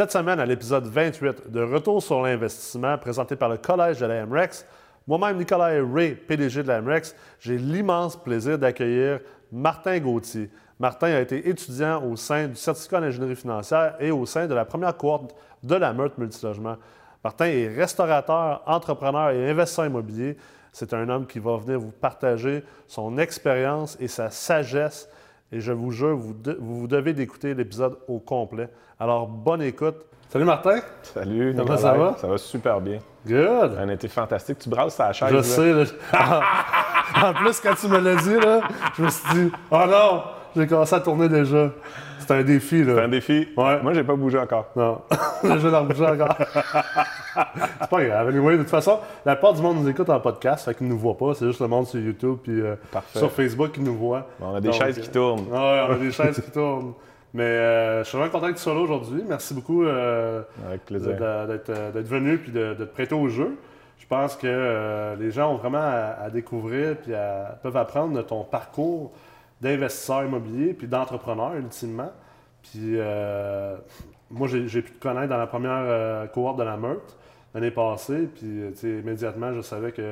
[0.00, 4.24] Cette semaine, à l'épisode 28 de Retour sur l'investissement présenté par le Collège de la
[4.24, 4.64] MREX,
[5.06, 9.20] moi-même, Nicolas Ray, PDG de la MREX, j'ai l'immense plaisir d'accueillir
[9.52, 10.48] Martin Gauthier.
[10.78, 14.64] Martin a été étudiant au sein du certificat d'ingénierie financière et au sein de la
[14.64, 16.76] première cohorte de la Meurthe Multilogement.
[17.22, 20.38] Martin est restaurateur, entrepreneur et investisseur immobilier.
[20.72, 25.10] C'est un homme qui va venir vous partager son expérience et sa sagesse.
[25.52, 28.68] Et je vous jure, vous, vous devez d'écouter l'épisode au complet.
[29.00, 29.96] Alors, bonne écoute.
[30.28, 30.78] Salut Martin.
[31.02, 32.16] Salut, Comment ça va?
[32.18, 33.00] Ça va super bien.
[33.26, 33.76] Good.
[33.76, 34.58] Un été fantastique.
[34.60, 35.28] Tu brasses ta chaise.
[35.30, 35.42] Je là.
[35.42, 35.72] sais.
[35.72, 36.42] là.
[37.30, 38.60] en plus, quand tu me l'as dit, là,
[38.96, 40.22] je me suis dit, oh non,
[40.56, 41.70] j'ai commencé à tourner déjà.
[42.18, 42.84] C'était un défi.
[42.84, 43.02] C'est Là.
[43.02, 43.48] un défi.
[43.56, 43.82] Ouais.
[43.82, 44.66] Moi, j'ai pas bougé encore.
[44.76, 45.00] Non,
[45.42, 46.36] je vais bouger encore.
[47.80, 48.28] c'est pas grave.
[48.28, 50.92] Anyway, de toute façon, la plupart du monde nous écoute en podcast, fait qu'ils ne
[50.92, 51.34] nous voient pas.
[51.34, 52.74] C'est juste le monde sur YouTube puis euh,
[53.14, 54.26] sur Facebook qui nous voit.
[54.40, 55.46] On a des Donc, chaises qui tournent.
[55.50, 56.92] Ouais, on a des chaises qui tournent.
[57.32, 59.22] Mais euh, je suis vraiment content que tu sois là aujourd'hui.
[59.28, 60.42] Merci beaucoup euh,
[60.90, 63.56] d'être venu puis de, de te prêter au jeu.
[63.98, 68.22] Je pense que les gens ont vraiment à, à découvrir puis à- peuvent apprendre de
[68.22, 69.12] ton parcours
[69.60, 72.10] d'investisseur immobilier puis d'entrepreneur ultimement.
[72.62, 73.76] Puis euh,
[74.30, 77.16] moi, j'ai pu te connaître dans la première euh, cohorte de la Meurthe
[77.54, 78.28] l'année passée.
[78.34, 80.04] Puis euh, immédiatement, je savais qu'il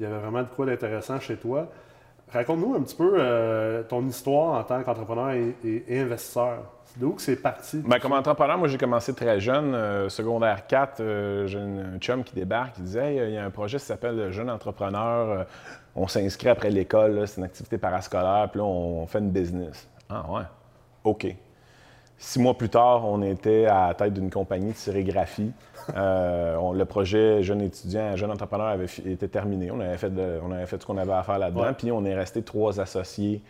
[0.00, 1.68] y avait vraiment de quoi d'intéressant chez toi.
[2.32, 6.62] Raconte-nous un petit peu euh, ton histoire en tant qu'entrepreneur et investisseur.
[6.92, 7.78] C'est d'où que c'est parti?
[7.86, 9.74] Ben, comme entrepreneur, moi, j'ai commencé très jeune.
[9.74, 13.44] euh, secondaire 4, euh, j'ai un chum qui débarque, qui disait Hey, il y a
[13.44, 15.28] un projet qui s'appelle le Jeune Entrepreneur.
[15.30, 15.44] euh,
[15.96, 19.88] on s'inscrit après l'école, c'est une activité parascolaire, puis là, on, on fait une business.
[20.08, 20.42] Ah, ouais.
[21.04, 21.26] OK.
[22.18, 25.52] Six mois plus tard, on était à la tête d'une compagnie de sérigraphie.
[25.96, 29.70] Euh, on- le projet jeune étudiant, jeune entrepreneur avait été terminé.
[29.70, 31.72] On avait fait, de- on avait fait ce qu'on avait à faire là-dedans.
[31.76, 33.42] Puis on est resté trois associés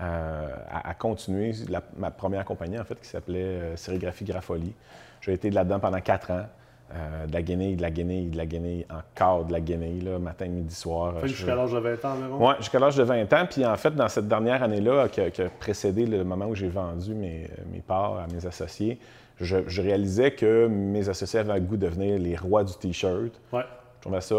[0.00, 4.74] euh, à, à continuer la- ma première compagnie, en fait, qui s'appelait euh, Sérigraphie Grapholie.
[5.20, 6.46] J'ai été là-dedans pendant quatre ans.
[6.94, 10.20] Euh, de la guenille, de la guenille, de la guenille, encore de la guenille, là,
[10.20, 11.14] matin, midi, soir.
[11.22, 12.48] Je- jusqu'à l'âge de 20 ans environ?
[12.48, 13.44] oui, jusqu'à l'âge de 20 ans.
[13.50, 16.54] Puis en fait, dans cette dernière année-là, qui, a- qui a précédé le moment où
[16.54, 19.00] j'ai vendu mes, mes parts à mes associés,
[19.40, 23.32] je, je réalisais que mes associés avaient le goût de devenir les rois du T-shirt.
[23.52, 23.64] Ouais.
[23.96, 24.36] Je trouvais ça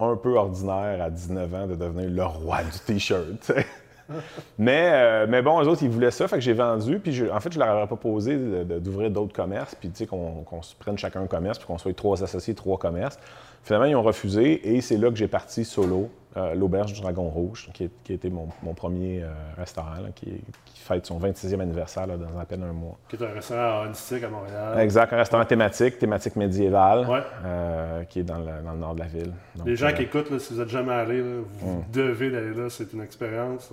[0.00, 3.52] un peu ordinaire à 19 ans de devenir le roi du T-shirt.
[4.58, 6.98] mais, euh, mais bon, eux autres, ils voulaient ça, fait que j'ai vendu.
[6.98, 11.22] Puis en fait, je leur avais proposé d'ouvrir d'autres commerces, puis qu'on se prenne chacun
[11.22, 13.18] un commerce, puis qu'on soit trois associés, trois commerces.
[13.62, 17.28] Finalement, ils ont refusé et c'est là que j'ai parti solo, euh, l'Auberge du Dragon
[17.28, 20.26] Rouge, qui, est- qui était mon, mon premier euh, restaurant, là, qui,
[20.64, 22.96] qui fête son 26e anniversaire là, dans à peine un mois.
[23.08, 24.78] Qui est un restaurant holistique à Montréal.
[24.80, 27.22] Exact, un restaurant thématique, thématique médiévale, Ouais.
[27.44, 29.32] euh, qui est dans le, dans le nord de la ville.
[29.56, 31.84] Donc, Les gens qui écoutent, là, si vous n'êtes jamais allé, là, vous Mm.
[31.92, 32.70] devez d'aller là.
[32.70, 33.72] C'est une expérience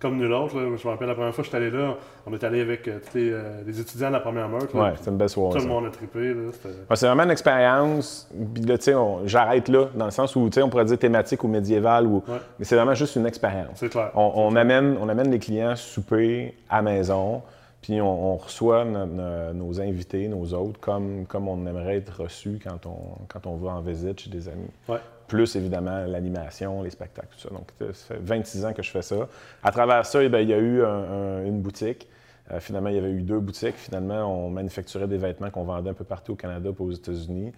[0.00, 0.56] comme nulle autre.
[0.58, 0.62] là.
[0.76, 1.94] Je me rappelle la première fois que j'étais allé là,
[2.26, 4.74] on est allé avec euh, tous les, euh, les étudiants de la première meurtre.
[4.74, 5.58] Ouais, puis c'est une belle soirée.
[5.58, 6.34] Tout le monde a trippé.
[6.52, 8.28] c'était- Ouais, c'est vraiment une expérience.
[8.54, 11.44] Puis là, tu sais, on- j'arrête là, dans le sens où, on pourrait dire thématique
[11.44, 12.16] ou médiéval, ou...
[12.28, 12.38] Ouais.
[12.58, 13.72] mais c'est vraiment juste une expérience.
[13.76, 14.10] C'est clair.
[14.14, 17.42] On, on amène, on amène les clients souper à la maison,
[17.82, 22.22] puis on, on reçoit no- no- nos invités, nos autres, comme, comme on aimerait être
[22.22, 24.68] reçu quand on, quand on va en visite chez des amis.
[24.88, 24.98] Ouais.
[25.30, 27.50] Plus évidemment l'animation, les spectacles, tout ça.
[27.50, 29.28] Donc, ça fait 26 ans que je fais ça.
[29.62, 32.08] À travers ça, eh il y a eu un- un- une boutique.
[32.50, 33.76] Euh, finalement, il y avait eu deux boutiques.
[33.76, 37.52] Finalement, on manufacturait des vêtements qu'on vendait un peu partout au Canada et aux États-Unis.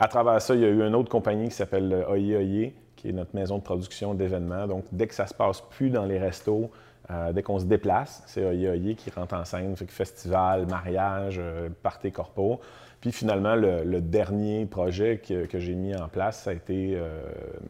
[0.00, 3.10] À travers ça, il y a eu une autre compagnie qui s'appelle Oye Oye, qui
[3.10, 4.66] est notre maison de production d'événements.
[4.66, 6.68] Donc, dès que ça se passe plus dans les restos,
[7.10, 9.76] euh, dès qu'on se déplace, c'est Oye Oye qui rentre en scène.
[9.76, 12.60] Fait que festival, mariage, euh, party corpo.
[13.00, 16.94] Puis finalement, le, le dernier projet que, que j'ai mis en place, ça a été
[16.96, 17.20] euh,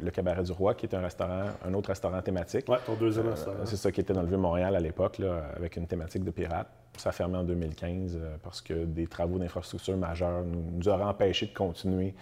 [0.01, 2.69] le Cabaret du Roi, qui est un restaurant, un autre restaurant thématique.
[2.69, 3.57] Ouais, ton deuxième Euh, restaurant.
[3.65, 5.21] c'est ça qui était dans le Vieux-Montréal à l'époque,
[5.57, 6.69] avec une thématique de pirates.
[6.97, 11.03] Ça a fermé en 2015 euh, parce que des travaux d'infrastructure majeurs nous, nous auraient
[11.03, 12.15] empêché de continuer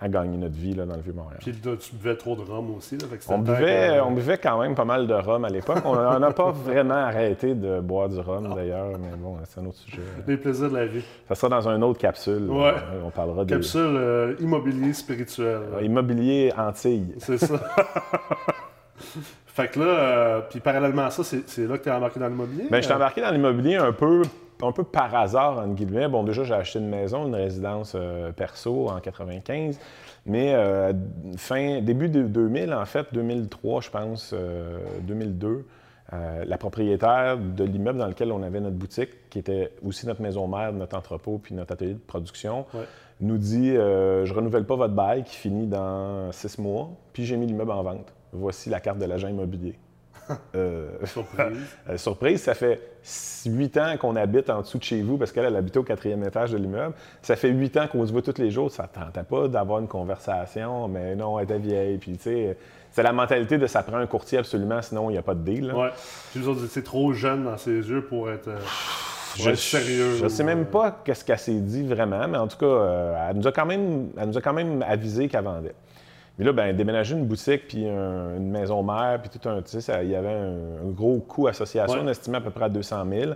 [0.00, 1.38] à gagner notre vie là, dans le Vieux-Montréal.
[1.40, 2.96] Puis là, tu buvais trop de rhum aussi.
[2.96, 5.48] Là, fait que On buvait, que- on buvait quand même pas mal de rhum à
[5.48, 5.78] l'époque.
[5.84, 9.78] On n'a pas vraiment arrêté de boire du rhum d'ailleurs, mais bon, c'est un autre
[9.78, 10.02] sujet.
[10.26, 11.02] Les plaisirs de la vie.
[11.28, 12.48] Ça sera dans une autre capsule.
[12.48, 12.68] Ouais.
[12.74, 15.60] Euh, On parlera des Capsule euh, immobilier spirituel.
[15.74, 17.14] euh, immobilier Antilles.
[17.18, 17.54] C'est ça.
[19.46, 22.28] fait que là, euh, puis parallèlement à ça, c'est là que tu es embarqué dans
[22.28, 22.66] l'immobilier?
[22.70, 24.22] Ben, je suis embarqué dans l'immobilier un peu,
[24.62, 26.08] un peu par hasard, entre guillemets.
[26.08, 29.78] Bon, déjà, j'ai acheté une maison, une résidence euh, perso en 95.
[30.26, 30.92] Mais euh,
[31.36, 35.66] fin, début de 2000, en fait, 2003, je pense, euh, 2002,
[36.12, 40.22] euh, la propriétaire de l'immeuble dans lequel on avait notre boutique, qui était aussi notre
[40.22, 42.80] maison mère, notre entrepôt, puis notre atelier de production, Ouais.
[43.20, 47.46] nous dit Je renouvelle pas votre bail qui finit dans six mois, puis j'ai mis
[47.46, 48.12] l'immeuble en vente.
[48.32, 49.78] Voici la carte de l'agent immobilier.
[50.54, 51.56] Euh, Surprise.
[51.88, 52.80] euh, surprise, ça fait
[53.46, 56.22] huit ans qu'on habite en dessous de chez vous parce qu'elle elle habitait au quatrième
[56.24, 56.94] étage de l'immeuble.
[57.22, 58.70] Ça fait huit ans qu'on se voit tous les jours.
[58.70, 61.98] Ça ne tentait pas d'avoir une conversation, mais non, elle était vieille.
[61.98, 62.56] Puis, tu sais,
[62.90, 65.40] c'est la mentalité de ça prend un courtier absolument, sinon il n'y a pas de
[65.40, 65.68] deal.
[65.68, 65.76] là.
[65.76, 65.90] Ouais.
[66.68, 68.58] C'est trop jeune dans ses yeux pour être, euh,
[69.34, 70.16] pour Je, être sérieux.
[70.20, 73.46] je sais même pas qu'est-ce qu'elle s'est dit vraiment, mais en tout cas, elle, nous
[73.46, 75.74] a quand même, elle nous a quand même avisé qu'elle vendait.
[76.38, 79.80] Mais là, ben, déménager une boutique, puis un- une maison mère, puis tout un, tu
[79.80, 82.04] sais, il y avait un, un gros coût association, Ouais.
[82.04, 83.32] on estimait à peu près à 200 000.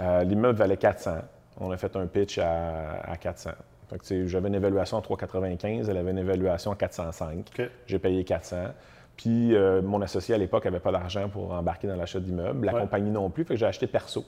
[0.00, 1.16] Euh, L'immeuble valait 400.
[1.60, 3.50] On a fait un pitch à, à 400.
[3.90, 7.46] Fait que, tu sais, j'avais une évaluation à 3,95, elle avait une évaluation à 405.
[7.58, 7.70] OK.
[7.86, 8.56] J'ai payé 400.
[9.16, 12.66] Puis euh, mon associé à l'époque n'avait pas d'argent pour embarquer dans l'achat d'immeubles.
[12.66, 12.80] La Ouais.
[12.80, 14.24] compagnie non plus, fait que j'ai acheté perso.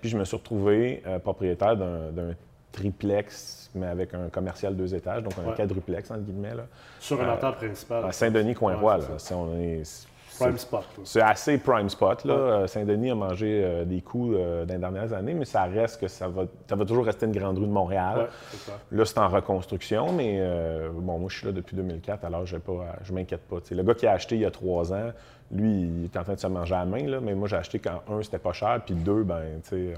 [0.00, 2.34] Puis je me suis retrouvé euh, propriétaire d'un
[2.76, 5.56] triplex, mais avec un commercial deux étages, donc un Ouais.
[5.56, 6.66] quadruplex, entre guillemets, là,
[7.00, 8.04] Sur un entente principal.
[8.04, 8.94] à Saint-Denis-Coinvoie.
[8.94, 9.06] Ouais, là.
[9.18, 10.06] c'est C'est- on est-
[10.38, 10.84] Prime c'est- spot.
[11.04, 12.24] C'est assez prime spot.
[12.24, 12.34] là.
[12.34, 12.40] Ouais.
[12.40, 16.00] Euh, Saint-Denis a mangé euh, des coups euh, dans les dernières années, mais ça reste
[16.00, 18.18] que ça va, ça va toujours rester une grande rue de Montréal.
[18.18, 18.72] Ouais, c'est ça.
[18.90, 22.96] Là, c'est en reconstruction, mais euh, bon, moi, je suis là depuis 2004, alors pas,
[23.02, 23.56] je m'inquiète pas.
[23.70, 25.10] Le gars qui a acheté il y a trois ans,
[25.52, 27.56] lui, il est en train de se manger à la main, là, mais moi, j'ai
[27.56, 29.94] acheté quand, un, c'était pas cher, puis deux, ben, tu sais,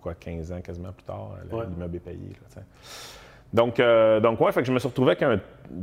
[0.00, 1.64] quoi, 15 ans quasiment plus tard, Ouais.
[1.68, 2.32] l'immeuble est payé.
[2.56, 2.62] là.
[3.52, 5.38] Donc, euh, donc ouais, fait que je me suis retrouvé avec un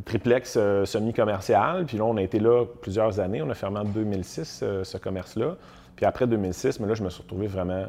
[0.06, 1.86] triplex euh, semi-commercial.
[1.86, 3.42] Puis là, on a été là plusieurs années.
[3.42, 5.56] On a fermé en 2006 euh, ce commerce-là.
[5.96, 7.84] Puis après 2006, mais là, je me suis retrouvé vraiment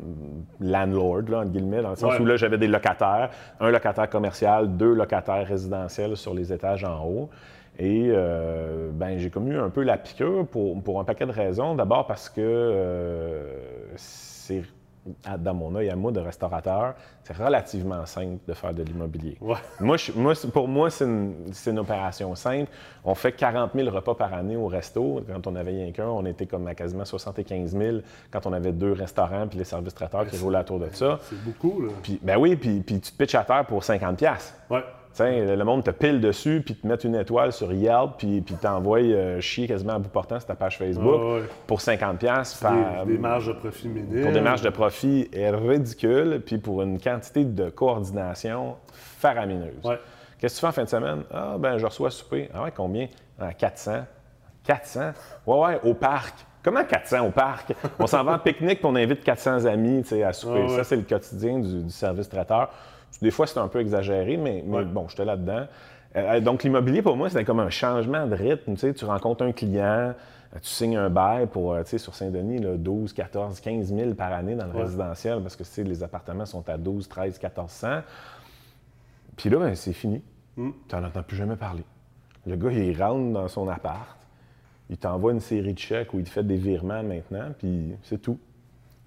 [0.00, 2.20] hum, landlord, là, entre guillemets, dans le sens Ouais.
[2.20, 7.04] où là, j'avais des locataires, un locataire commercial, deux locataires résidentiels sur les étages en
[7.04, 7.30] haut.
[7.78, 11.32] Et euh, ben, j'ai comme eu un peu la piqûre pour, pour un paquet de
[11.32, 11.74] raisons.
[11.74, 13.52] D'abord parce que euh,
[13.96, 14.62] c'est,
[15.24, 16.94] à- dans mon œil à moi de restaurateur,
[17.24, 19.36] c'est relativement simple de faire de l'immobilier.
[19.40, 19.56] Ouais.
[19.80, 22.70] Moi, je- moi, c'est- pour moi, c'est une, opération simple.
[23.04, 25.22] On fait 40 000 repas par année au resto.
[25.26, 27.98] Quand on avait rien qu'un, on était comme à quasiment 75 000
[28.30, 31.18] quand on avait deux restaurants puis les services traiteurs qui roulaient autour de ça.
[31.22, 31.92] C'est beaucoup, là.
[32.02, 34.54] Puis, ben oui, puis, puis tu te pitches à terre pour 50 pièces.
[34.70, 34.82] Ouais.
[35.24, 39.00] Le monde te pile dessus, puis te met une étoile sur Yelp, puis, puis t'envoie
[39.00, 41.42] euh, chier quasiment à bout portant sur ta page Facebook ouais.
[41.66, 44.22] pour 50 pièces par, Des, des marges de profit minimes.
[44.22, 49.84] pour des marges de profit est ridicule, puis pour une quantité de coordination faramineuse.
[49.84, 49.98] Ouais.
[50.38, 51.22] Qu'est-ce que tu fais en fin de semaine?
[51.32, 52.50] Ah, ben, je reçois à souper.
[52.54, 53.08] Ah ouais, combien?
[53.40, 54.04] Ah, 400.
[54.64, 55.12] 400?
[55.46, 56.34] Ouais, ouais, au parc.
[56.66, 57.72] Comment 400 au parc?
[58.00, 60.64] On s'en va en pique-nique puis on invite 400 amis tu sais, à souper.
[60.64, 60.76] Ah ouais.
[60.76, 62.70] Ça, c'est le quotidien du, du service traiteur.
[63.22, 64.84] Des fois, c'est un peu exagéré, mais, mais Ouais.
[64.84, 65.66] bon, j'étais là-dedans.
[66.16, 68.74] Euh, donc, l'immobilier, pour moi, c'était comme un changement de rythme.
[68.74, 70.12] Tu, sais, tu rencontres un client, euh,
[70.60, 74.14] tu signes un bail pour, euh, tu sais, sur Saint-Denis, là, 12, 14, 15 000
[74.14, 74.82] par année dans le Ouais.
[74.82, 78.00] résidentiel parce que tu sais, les appartements sont à 12, 13, 1400.
[79.36, 80.20] Puis là, ben, c'est fini.
[80.56, 80.70] Mm.
[80.88, 81.84] Tu n'en entends plus jamais parler.
[82.44, 84.16] Le gars, il rentre dans son appart,
[84.90, 88.20] il t'envoie une série de chèques où il te fait des virements maintenant, puis c'est
[88.20, 88.38] tout.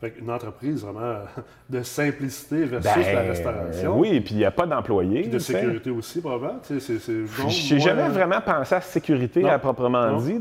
[0.01, 1.15] Fait une entreprise vraiment
[1.69, 3.99] de simplicité versus Ben, la restauration.
[3.99, 5.27] Oui, puis il n'y a pas d'employés.
[5.27, 6.61] De sécurité aussi, probablement.
[6.69, 9.49] J'ai moi, jamais vraiment pensé à sécurité Non.
[9.49, 10.17] à proprement Non.
[10.21, 10.39] dit.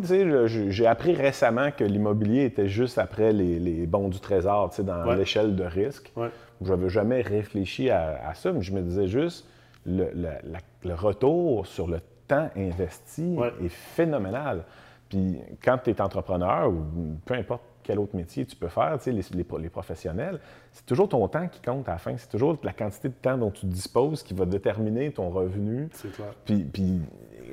[0.70, 5.16] J'ai appris récemment que l'immobilier était juste après les, les bons du trésor dans Ouais.
[5.16, 6.12] l'échelle de risque.
[6.14, 6.28] Ouais.
[6.62, 9.44] Je n'avais jamais réfléchi à, à ça, mais je me disais juste
[9.84, 11.98] le, le- la- le retour sur le
[12.28, 13.52] temps investi Ouais.
[13.64, 14.62] est phénoménal.
[15.08, 16.82] Puis quand tu es entrepreneur ou
[17.24, 20.38] peu importe quel autre métier tu peux faire, tu sais, les, les pro- les professionnels,
[20.72, 22.14] c'est toujours ton temps qui compte à la fin.
[22.18, 25.88] C'est toujours la quantité de temps dont tu disposes qui va déterminer ton revenu.
[25.94, 26.28] C'est clair.
[26.44, 27.00] Puis,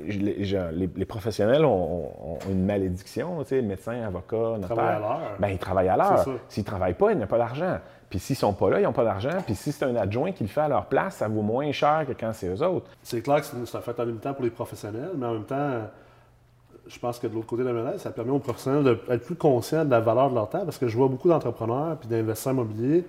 [0.06, 4.66] les, professionnels ont, une malédiction, tu sais, médecins, avocats, notaires.
[4.76, 5.20] Travaillent à l'heure.
[5.38, 6.18] Ben, ils travaillent à l'heure.
[6.18, 6.36] C'est ça.
[6.48, 7.78] S'ils ne travaillent pas, ils n'ont pas d'argent.
[8.10, 9.38] Puis s'ils sont pas là, ils n'ont pas d'argent.
[9.44, 12.04] Puis si c'est un adjoint qui le fait à leur place, ça vaut moins cher
[12.06, 12.88] que quand c'est eux autres.
[13.02, 15.32] C'est clair que c'est c'est un fait en même temps pour les professionnels, mais en
[15.32, 15.80] même temps,
[16.88, 19.34] je pense que de l'autre côté de la médaille, ça permet aux professionnels d'être plus
[19.34, 22.52] conscients de la valeur de leur temps parce que je vois beaucoup d'entrepreneurs puis d'investisseurs
[22.54, 23.04] immobiliers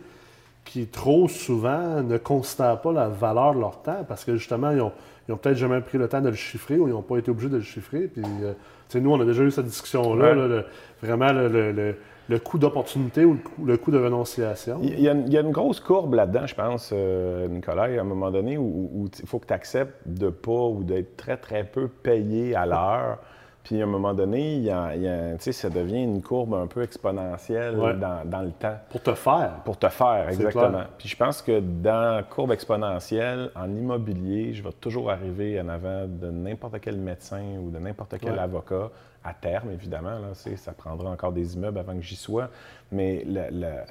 [0.65, 4.81] qui, trop souvent, ne considèrent pas la valeur de leur temps parce que justement, ils
[4.81, 4.91] ont,
[5.27, 7.31] ils ont peut-être jamais pris le temps de le chiffrer ou ils n'ont pas été
[7.31, 8.07] obligés de le chiffrer.
[8.07, 8.53] Puis, euh,
[9.00, 10.36] nous, on a déjà eu cette discussion-là, Ouais.
[10.36, 10.65] là, le-
[11.01, 11.96] vraiment le, le- le-
[12.29, 14.79] le coût d'opportunité ou le coût, le coût de renonciation.
[14.84, 17.84] Il y, a, une- il y a une grosse courbe là-dedans, je pense, euh, Nicolas,
[17.84, 21.38] à un moment donné, où il faut que tu acceptes de pas ou d'être très,
[21.38, 23.19] très peu payé à l'heure.
[23.67, 26.01] Puis à un moment donné, il y a- il y a- tu sais, ça devient
[26.01, 27.93] une courbe un peu exponentielle Ouais.
[27.95, 28.77] dans, dans le temps.
[28.89, 29.55] Pour te faire.
[29.65, 30.83] Pour te faire, exactement.
[30.97, 36.05] Puis je pense que dans courbe exponentielle, en immobilier, je vais toujours arriver en avant
[36.07, 38.39] de n'importe quel médecin ou de n'importe quel Ouais.
[38.39, 38.89] avocat,
[39.25, 40.12] à terme, évidemment.
[40.19, 42.47] Là, ça prendra encore des immeubles avant que j'y sois.
[42.93, 43.83] Mais le- le-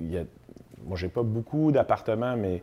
[0.00, 0.22] il y a,
[0.86, 2.62] moi, j'ai pas beaucoup d'appartements, mais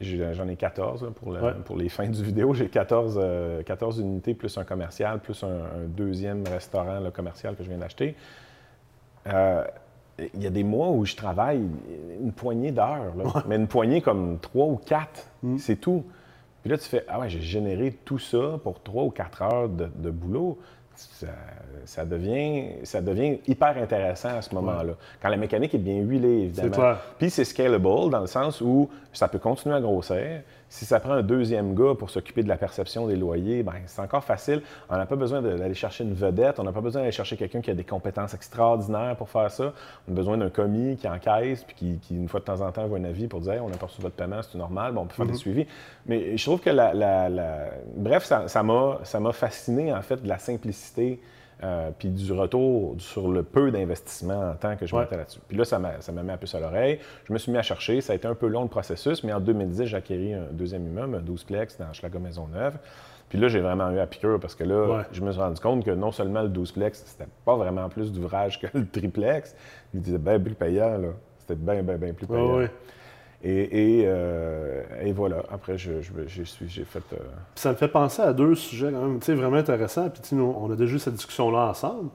[0.00, 1.52] j'en ai 14 là, pour, le- Ouais.
[1.64, 2.52] pour les fins du vidéo.
[2.54, 7.54] J'ai 14, euh, 14 unités plus un commercial, plus un, un deuxième restaurant là, commercial
[7.56, 8.14] que je viens d'acheter
[9.26, 9.64] euh,
[10.34, 11.60] il y a des mois où je travaille
[12.22, 13.12] une poignée d'heures,
[13.48, 15.26] mais une poignée comme trois ou quatre,
[15.58, 16.04] c'est tout.
[16.62, 19.68] Puis là, tu fais, ah ouais, j'ai généré tout ça pour trois ou quatre heures
[19.68, 20.58] de, de boulot.
[20.96, 21.26] Ça,
[21.84, 24.94] ça devient, ça devient hyper intéressant à ce moment-là.
[25.20, 26.94] Quand la mécanique est bien huilée, évidemment.
[27.18, 30.42] Puis c'est scalable dans le sens où ça peut continuer à grossir.
[30.76, 34.00] Si ça prend un deuxième gars pour s'occuper de la perception des loyers, ben c'est
[34.02, 34.60] encore facile.
[34.90, 36.58] On n'a pas besoin d'aller chercher une vedette.
[36.58, 39.72] On n'a pas besoin d'aller chercher quelqu'un qui a des compétences extraordinaires pour faire ça.
[40.08, 42.72] On a besoin d'un commis qui encaisse puis qui, qui, une fois de temps en
[42.72, 44.92] temps, voit un avis pour dire Hey, on a pas reçu votre paiement, c'est normal.
[44.94, 45.64] Bon, on peut faire des suivis.
[46.06, 46.92] Mais je trouve que la.
[46.92, 51.20] la- la- Bref, ça ça m'a ça m'a fasciné, en fait, de la simplicité.
[51.62, 55.02] Euh, puis du retour sur le peu d'investissement en temps que je Ouais.
[55.02, 55.40] mettais là-dessus.
[55.48, 56.98] Puis là, ça m'a ça m'a mis un peu sur l'oreille.
[57.24, 58.00] Je me suis mis à chercher.
[58.00, 60.86] Ça a été un peu long le processus, mais en 2010, j'ai acquis un deuxième
[60.86, 62.76] immeuble, un 12plex dans Schlager Maisonneuve.
[63.28, 65.02] Puis là, j'ai vraiment eu à piqûre parce que là, Ouais.
[65.12, 68.60] je me suis rendu compte que non seulement le 12plex, c'était pas vraiment plus d'ouvrage
[68.60, 69.56] que le triplex,
[69.94, 71.08] il était bien plus payant, là.
[71.38, 72.56] C'était bien, bien, bien plus Ouais, payant.
[72.58, 72.70] ouais.
[73.46, 75.42] Et, et, euh, et voilà.
[75.52, 75.92] Après, je,
[76.44, 76.98] suis- j'ai fait.
[77.12, 77.16] euh,
[77.54, 80.08] Puis ça me fait penser à deux sujets quand même, tu sais, vraiment intéressants.
[80.08, 82.08] Puis tu on a déjà eu cette discussion-là ensemble.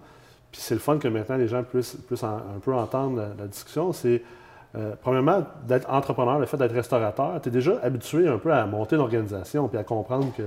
[0.52, 3.28] Puis c'est le fun que maintenant les gens puissent, puissent en- un peu entendre la,
[3.38, 3.94] la discussion.
[3.94, 4.24] C'est,
[4.76, 7.40] euh, premièrement, d'être entrepreneur, le fait d'être restaurateur.
[7.42, 10.44] Tu es déjà habitué un peu à monter une organisation puis à comprendre que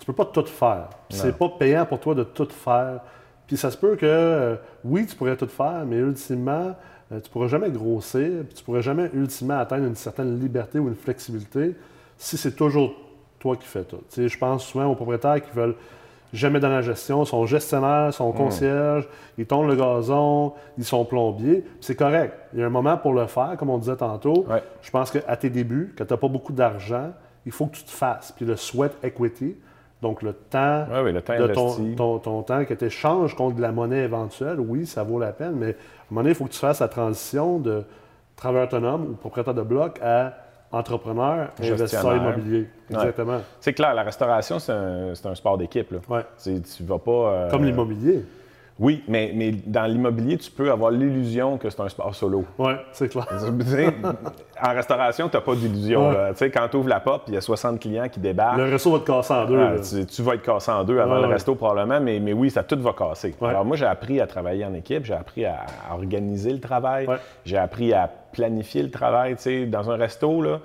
[0.00, 0.88] tu peux pas tout faire.
[1.08, 3.00] Puis c'est pas payant pour toi de tout faire.
[3.46, 6.74] Puis ça se peut que, euh, oui, tu pourrais tout faire, mais ultimement,
[7.12, 10.88] euh, tu pourras jamais grossir, puis tu pourras jamais ultimement atteindre une certaine liberté ou
[10.88, 11.74] une flexibilité
[12.18, 12.94] si c'est toujours
[13.38, 14.00] toi qui fais tout.
[14.16, 15.76] Je pense souvent aux propriétaires qui veulent
[16.32, 19.08] jamais dans la gestion, sont gestionnaires, sont concierges,
[19.38, 21.64] ils tournent le gazon, ils sont plombiers.
[21.80, 22.34] C'est correct.
[22.52, 24.44] Il y a un moment pour le faire, comme on disait tantôt.
[24.48, 24.62] Ouais.
[24.82, 27.12] Je pense qu'à tes débuts, quand tu n'as pas beaucoup d'argent,
[27.44, 28.32] il faut que tu te fasses.
[28.32, 29.56] Puis le sweat equity,
[30.02, 33.34] donc le temps Ouais, oui, le temps de ton, ton- ton temps que tu échanges
[33.34, 35.74] contre de la monnaie éventuelle, oui, ça vaut la peine, mais à un
[36.10, 37.82] moment donné, il faut que tu fasses la transition de
[38.36, 40.34] travailleur autonome ou propriétaire de bloc à
[40.72, 42.58] entrepreneur, investisseur immobilier.
[42.90, 42.96] Ouais.
[42.96, 43.38] Exactement.
[43.60, 45.94] C'est clair, la restauration, c'est un, un sport d'équipe.
[46.08, 46.24] Ouais.
[46.42, 47.10] Tu tu vas pas.
[47.12, 48.24] euh, Comme l'immobilier.
[48.78, 52.44] Oui, mais, mais dans l'immobilier, tu peux avoir l'illusion que c'est un sport solo.
[52.58, 53.26] Oui, c'est clair.
[54.62, 56.10] En restauration, tu n'as pas d'illusion.
[56.10, 56.32] Ouais.
[56.34, 58.58] sais, Quand tu ouvres la porte, il y a 60 clients qui débarquent.
[58.58, 59.58] Le resto va te casser en deux.
[59.58, 61.32] Ah, tu, tu vas être cassé en deux avant Ouais, le ouais.
[61.34, 63.34] resto probablement, mais, mais oui, ça tout va casser.
[63.40, 67.06] Alors moi, j'ai appris à travailler en équipe, j'ai appris à, à organiser le travail,
[67.46, 69.36] j'ai appris à planifier le travail.
[69.38, 70.58] Sais, dans un resto, là,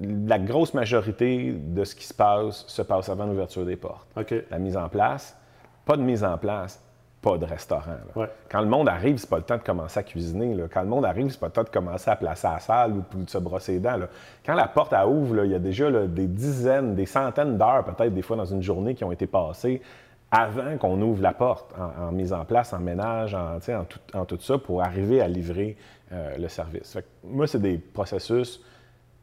[0.00, 4.06] la grosse majorité de ce qui se passe se passe avant l'ouverture des portes.
[4.50, 5.36] La mise en place,
[5.84, 6.80] pas de mise en place,
[7.20, 7.82] pas de restaurant.
[7.90, 8.22] là.
[8.22, 8.28] Ouais.
[8.50, 10.54] Quand le monde arrive, c'est pas le temps de commencer à cuisiner.
[10.54, 10.64] là.
[10.72, 13.04] Quand le monde arrive, c'est pas le temps de commencer à placer la salle ou
[13.24, 13.96] de se brosser les dents.
[13.96, 14.06] là.
[14.46, 18.22] Quand la porte ouvre, il y a déjà des dizaines, des centaines d'heures, peut-être des
[18.22, 19.82] fois dans une journée, qui ont été passées
[20.30, 23.58] avant qu'on ouvre la porte, en, en mise en place, en ménage, en,
[23.88, 25.76] tout, en tout ça, pour arriver à livrer
[26.12, 26.92] euh, le service.
[26.92, 28.62] Fait que moi, c'est des processus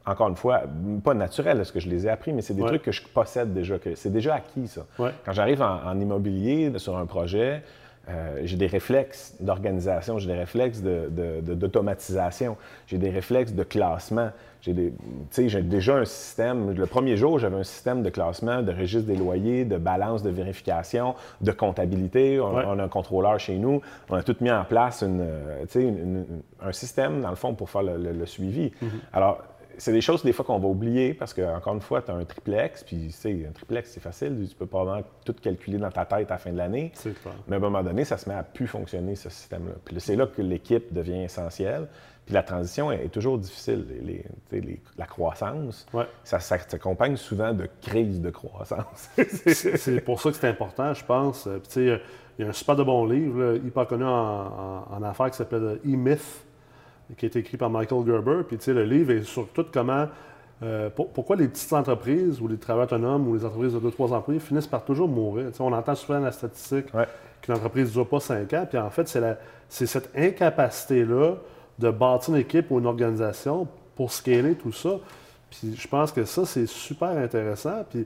[0.08, 0.62] encore une fois,
[1.04, 2.68] pas naturel, parce que je les ai appris, mais c'est des Ouais.
[2.68, 4.86] trucs que je possède déjà, que c'est déjà acquis, ça.
[5.00, 5.10] Ouais.
[5.26, 7.64] Quand j'arrive en immobilier sur un projet,
[8.10, 12.56] euh, j'ai des réflexes d'organisation, j'ai des réflexes de- de- de- d'automatisation,
[12.88, 14.30] j'ai des réflexes de classement.
[14.62, 14.74] J'ai
[15.62, 16.72] déjà un système.
[16.74, 20.32] Le premier jour, j'avais un système de classement, de registre des loyers, de balance de
[20.32, 22.40] vérification, de comptabilité.
[22.40, 22.64] On, Ouais.
[22.66, 23.82] on a un contrôleur chez nous.
[24.10, 26.26] On a tout mis en place une, euh, une- une-
[26.64, 28.72] un système, dans le fond, pour faire le, le- le suivi.
[29.14, 29.44] Alors,
[29.78, 32.14] c'est des choses des fois qu'on va oublier parce que, encore une fois, tu as
[32.16, 35.92] un triplex, puis tu sais, un triplex, c'est facile, tu peux probablement tout calculer dans
[35.92, 36.92] ta tête à la fin de l'année.
[37.48, 39.74] Mais à un moment donné, ça se met à plus fonctionner, ce système-là.
[39.84, 41.88] Puis c'est là que l'équipe devient essentielle.
[42.26, 43.86] Puis la transition est, est toujours difficile.
[43.88, 46.06] Les- les- tu sais, les- la croissance, Ouais.
[46.24, 49.10] ça, ça s'accompagne souvent de crises de croissance.
[49.46, 51.46] C'est pour ça que c'est important, je pense.
[51.46, 52.02] Euh, puis, tu sais,
[52.40, 55.30] il y a un super de bon livre, là, hyper connu en, en- en affaires,
[55.30, 56.46] qui s'appelle euh, E-Myth,
[57.18, 58.42] qui a été écrit par Michael Gerber.
[58.48, 60.08] Puis, tu sais, le livre est sur tout comment,
[60.64, 64.12] euh, pour- pourquoi les petites entreprises ou les travailleurs autonomes ou les entreprises de 2-3
[64.14, 65.48] employés finissent par toujours mourir.
[65.52, 67.08] Tu sais, on entend souvent la statistique Ouais.
[67.42, 68.66] qu'une entreprise ne dure pas 5 ans.
[68.68, 69.38] Puis, en fait, c'est la-
[69.70, 71.36] c'est cette incapacité-là
[71.78, 74.92] de bâtir une équipe ou une organisation pour scaler tout ça.
[75.50, 77.84] Puis, je pense que ça, c'est super intéressant.
[77.90, 78.06] Puis,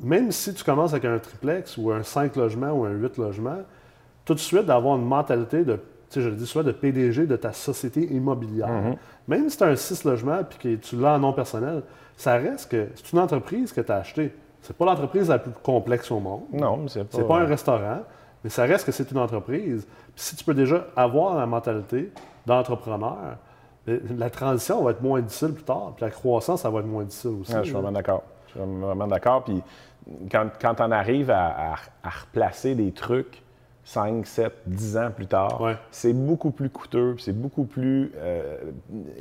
[0.00, 3.62] même si tu commences avec un triplex ou un 5 logements ou un 8 logements,
[4.24, 5.80] tout de suite d'avoir une mentalité de,
[6.14, 8.68] sais, je le dis souvent, de PDG de ta société immobilière.
[9.26, 11.82] Même si tu as un 6 logements et que tu l'as en nom personnel,
[12.16, 14.34] ça reste que c'est une entreprise que tu as achetée.
[14.62, 16.42] C'est pas l'entreprise la plus complexe au monde.
[16.52, 17.16] non, mais c'est pas...
[17.18, 18.00] C'est pas un restaurant,
[18.42, 19.86] mais ça reste que c'est une entreprise.
[19.86, 22.10] Puis si tu peux déjà avoir la mentalité
[22.46, 23.16] d'entrepreneur,
[23.86, 27.04] la transition va être moins difficile plus tard, puis la croissance, ça va être moins
[27.04, 27.52] difficile aussi.
[27.54, 28.22] Ah, je suis vraiment d'accord.
[28.48, 29.44] Je suis vraiment d'accord.
[29.44, 29.62] Puis
[30.30, 33.42] quand, quand on arrive à, à- à replacer des trucs
[33.90, 35.76] 5, 7, 10 ans plus tard, Ouais.
[35.90, 38.12] c'est beaucoup plus coûteux, c'est beaucoup plus.
[38.16, 38.58] euh,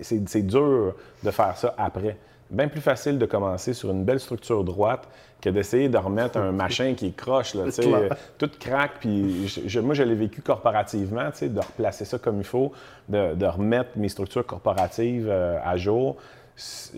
[0.01, 0.93] c'est dur
[1.23, 2.17] de faire ça après.
[2.49, 5.07] Bien plus facile de commencer sur une belle structure droite
[5.39, 8.11] que d'essayer de remettre un machin qui croche, là, tu sais, Clair.
[8.11, 8.99] euh, tout craque.
[8.99, 12.43] Puis je- je- moi, je l'ai vécu corporativement, tu sais, de replacer ça comme il
[12.45, 12.73] faut,
[13.07, 16.17] de, de remettre mes structures corporatives euh, à jour.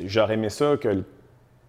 [0.06, 1.04] J'aurais aimé ça que, le-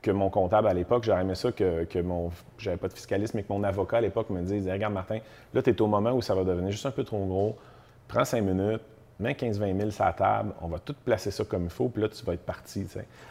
[0.03, 2.31] que mon comptable à l'époque, j'aurais aimé ça que, que mon.
[2.59, 5.19] J'avais pas de fiscaliste, mais que mon avocat à l'époque me dise Regarde, Martin,
[5.53, 7.57] là, tu es au moment où ça va devenir juste un peu trop gros.
[8.09, 8.83] Prends cinq minutes,
[9.21, 12.03] mets 15-20 000 sur la table, on va tout placer ça comme il faut, puis
[12.03, 12.87] là, tu vas être parti.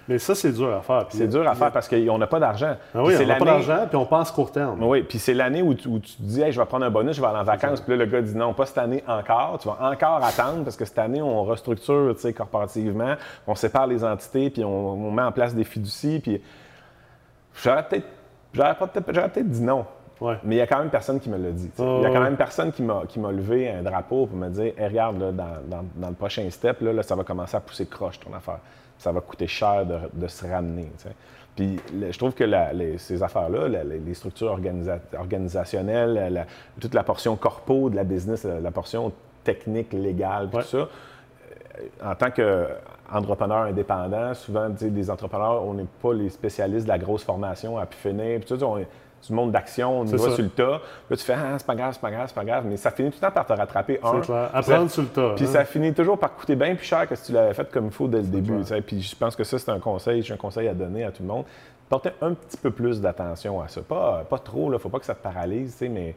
[0.08, 1.06] Mais ça, c'est dur à faire.
[1.10, 2.76] C'est dur à faire parce qu'on n'a pas d'argent.
[2.96, 4.84] Ah oui, on n'a pas d'argent, puis on pense court terme.
[4.84, 6.90] oui, puis c'est l'année où, tu- où tu te dis, hey, je vais prendre un
[6.90, 7.82] bonus, je vais aller en vacances.
[7.82, 9.58] Puis là, le gars dit, non, pas cette année encore.
[9.60, 13.16] Tu vas encore attendre parce que cette année, on restructure corporativement,
[13.48, 16.20] on sépare les entités, puis on, on met en place des fiducies.
[16.20, 16.42] Puis
[17.64, 18.08] j'aurais peut-être,
[19.06, 19.86] peut-être dit non.
[20.22, 20.36] Ouais.
[20.44, 21.70] Mais il y a quand même personne qui me l'a dit.
[21.80, 24.88] il y a quand même personne qui m'a, levé un drapeau pour me dire hey,
[24.88, 25.46] regarde, là, dans,
[25.78, 28.60] dans- dans le prochain step, là, là, ça va commencer à pousser croche ton affaire.
[28.98, 30.92] Ça va coûter cher de, de se ramener.
[31.56, 31.80] Puis
[32.12, 36.46] je trouve que la- les- ces affaires-là, les, structures organisa- organisationnelles, la-
[36.82, 39.12] toute la portion corpo de la business, la, la portion
[39.44, 40.62] technique, légale, Ouais.
[40.62, 40.88] tout ça, euh,
[42.04, 47.24] en tant qu'entrepreneur indépendant, souvent, des entrepreneurs, on n'est pas les spécialistes de la grosse
[47.24, 48.40] formation à pu finir.
[48.40, 48.88] Puis tout ça, on est
[49.28, 50.36] du monde d'action, on y C'est va ça.
[50.36, 50.82] sur le tas.
[51.10, 52.64] Là, tu fais, ah, c'est pas grave, c'est pas grave, c'est pas grave.
[52.68, 54.22] Mais ça finit tout le temps par te rattraper, un.
[54.22, 54.50] Clair.
[54.50, 55.34] Puis Apprendre ça- sur le tas.
[55.36, 55.50] Puis hein.
[55.52, 57.92] ça finit toujours par coûter bien plus cher que si tu l'avais fait comme il
[57.92, 58.62] faut dès le début.
[58.86, 61.22] Puis je pense que ça, c'est un conseil, j'ai un conseil à donner à tout
[61.24, 61.46] le monde.
[61.90, 63.82] Portez un petit peu plus d'attention à ça.
[63.82, 66.16] Pas, pas trop, il faut pas que ça te paralyse, tu sais, mais.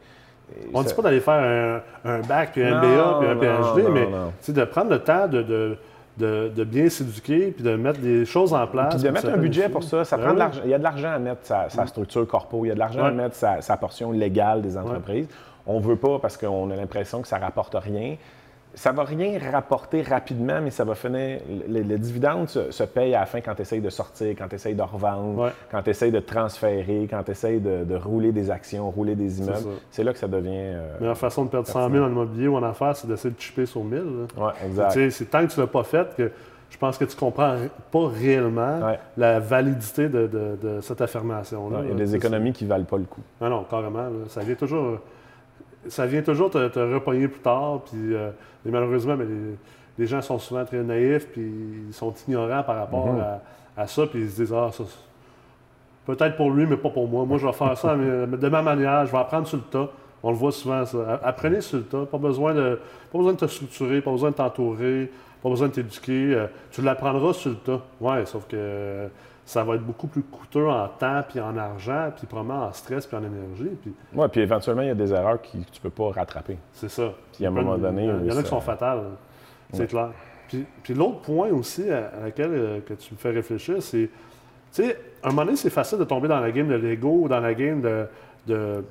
[0.74, 3.58] On ne dit pas d'aller faire un, un bac, puis un Non, MBA, puis un
[3.60, 5.78] non, PhD, non, mais de prendre le temps de, de,
[6.18, 8.94] de- de bien s'éduquer, puis de mettre des choses en place.
[8.94, 10.60] Puis de mettre un budget pour ça, ça Ben prend de l'argent.
[10.64, 12.78] Il y a de l'argent à mettre sa, sa structure corpo, il y a de
[12.78, 15.28] l'argent à mettre sa, sa portion légale des entreprises.
[15.66, 18.16] On ne veut pas parce qu'on a l'impression que ça ne rapporte rien.
[18.74, 21.40] Ça ne va rien rapporter rapidement, mais ça va finir.
[21.68, 24.48] Le, le dividende se, se paye à la fin quand tu essayes de sortir, quand
[24.48, 25.50] tu essayes de revendre, Ouais.
[25.70, 29.40] quand tu essayes de transférer, quand tu essayes de, de rouler des actions, rouler des
[29.40, 29.58] immeubles.
[29.90, 30.48] C'est là que ça devient.
[30.54, 33.34] euh, La meilleure façon de perdre 100 000 en immobilier ou en affaires, c'est d'essayer
[33.34, 33.98] de chipper sur 1000.
[33.98, 34.44] là.
[34.46, 35.10] ouais, exact.
[35.10, 36.30] C'est tant que tu ne l'as pas fait que
[36.70, 37.54] je pense que tu comprends
[37.90, 38.98] pas réellement Ouais.
[39.18, 41.80] la validité de, de- de cette affirmation-là.
[41.82, 43.20] Il y a des économies qui ne valent pas le coup.
[43.40, 43.98] Non, non, carrément.
[44.04, 44.10] là.
[44.28, 44.98] Ça vient toujours,
[45.88, 47.80] ça vient toujours te, te repogner plus tard.
[47.84, 48.30] Puis, euh,
[48.66, 49.56] et malheureusement, mais les,
[49.98, 51.42] les gens sont souvent très naïfs puis
[51.88, 53.20] ils sont ignorants par rapport Mhm.
[53.20, 54.06] à, à ça.
[54.06, 54.84] Puis ils se disent, ah, ça,
[56.06, 57.24] peut-être pour lui, mais pas pour moi.
[57.24, 59.06] Moi, je vais faire ça mais de ma manière.
[59.06, 59.88] Je vais apprendre sur le tas.
[60.22, 61.20] On le voit souvent, ça.
[61.24, 62.06] Apprenez sur le tas.
[62.06, 62.78] Pas besoin de,
[63.10, 65.10] pas besoin de te structurer, pas besoin de t'entourer,
[65.42, 66.34] pas besoin de t'éduquer.
[66.34, 67.80] Euh, tu l'apprendras sur le tas.
[68.00, 69.08] Ouais, sauf que euh,
[69.44, 73.06] ça va être beaucoup plus coûteux en temps, puis en argent, puis probablement en stress,
[73.06, 73.76] puis en énergie.
[73.82, 76.10] Puis Ouais, puis éventuellement, il y a des erreurs qui- que tu ne peux pas
[76.20, 76.58] rattraper.
[76.72, 77.12] c'est ça.
[77.32, 79.02] Puis à un moment donné, Il y en a- qui sont fatales,
[79.72, 79.86] c'est Ouais.
[79.86, 80.10] clair.
[80.48, 84.08] Puis, puis l'autre point aussi à, à laquelle euh, que tu me fais réfléchir, c'est,
[84.72, 87.22] tu sais, à un moment donné, c'est facile de tomber dans la game de l'ego
[87.22, 88.06] ou dans la game de,
[88.46, 88.84] de-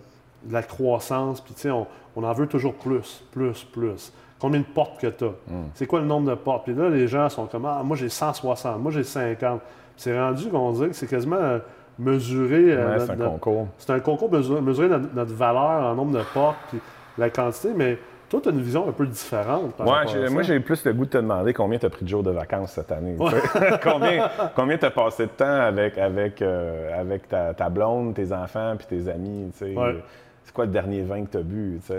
[0.43, 1.39] de la croissance.
[1.39, 1.85] Puis, tu sais, on,
[2.15, 4.11] on en veut toujours plus, plus, plus.
[4.39, 5.27] Combien de portes que tu as?
[5.27, 5.65] Hmm.
[5.75, 6.63] C'est quoi le nombre de portes?
[6.65, 9.61] Puis là, les gens sont comme, ah, moi j'ai 160, moi j'ai 50.
[10.01, 11.59] C'est rendu qu'on dit que c'est quasiment euh,
[11.99, 12.71] mesurer.
[12.73, 13.67] euh, Ouais, c'est un notre- concours.
[13.77, 16.79] c'est un concours mesurer, mesurer notre, notre valeur en nombre de portes puis
[17.19, 19.73] la quantité, mais toi, tu as une vision un peu différente.
[19.75, 22.09] Par Ouais, moi, j'ai plus le goût de te demander combien tu as pris de
[22.09, 23.15] jours de vacances cette année.
[23.15, 28.15] tu combien combien tu as passé de temps avec, avec, euh, avec ta, ta blonde,
[28.15, 29.51] tes enfants puis tes amis?
[29.55, 29.65] tu?
[29.77, 29.97] Ouais.
[30.43, 31.79] C'est quoi le dernier vin que tu as bu?
[31.85, 31.93] tu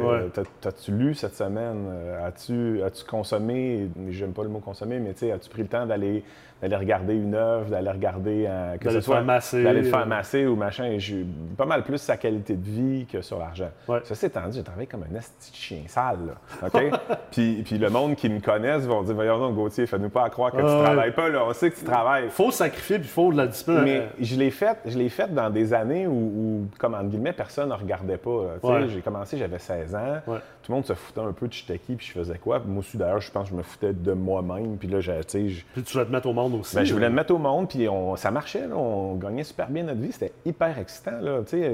[0.60, 1.86] T'as-tu lu cette semaine?
[2.26, 5.86] As-tu as consommé, j'aime pas le mot consommer, mais tu sais, as-tu pris le temps
[5.86, 6.24] d'aller
[6.62, 9.20] d'aller regarder une œuvre, d'aller regarder euh, que D'aller ce soit
[9.62, 10.84] d'aller te faire masser ou machin.
[10.86, 13.68] Et J'ai pas mal plus sa qualité de vie que sur l'argent.
[13.88, 13.98] Ouais.
[14.04, 16.18] Ceci étant dit, j'ai travaillé comme un esti de chien sale.
[16.62, 16.90] Là, OK?
[17.32, 20.30] puis, puis le monde qui me connaisse vont dire Voyons donc, Gauthier, fais-nous pas à
[20.30, 20.82] croire que Ah tu ouais.
[20.84, 21.28] travailles pas.
[21.28, 21.44] Là.
[21.46, 22.24] On sait que tu travailles.
[22.26, 23.80] Il faut sacrifier puis il faut de la discipline.
[23.82, 27.08] Mais Euh, je l'ai fait, je l'ai fait dans des années où, où, comme entre
[27.08, 28.30] guillemets, personne ne regardait pas.
[28.62, 28.88] Ouais.
[28.88, 30.20] J'ai commencé, j'avais 16 ans.
[30.26, 32.60] Tout le monde se foutait un peu de j'étais qui, puis je faisais quoi?
[32.64, 34.76] Moi aussi, d'ailleurs, je pense que je me foutais de moi-même.
[34.78, 36.74] Puis là, j'ai- tu sais, je- Puis tu vas te mettre au monde aussi.
[36.76, 38.66] ben, je voulais me mettre au monde, puis on, ça marchait.
[38.66, 38.76] là.
[38.76, 40.12] on gagnait super bien notre vie.
[40.12, 41.12] C'était hyper excitant.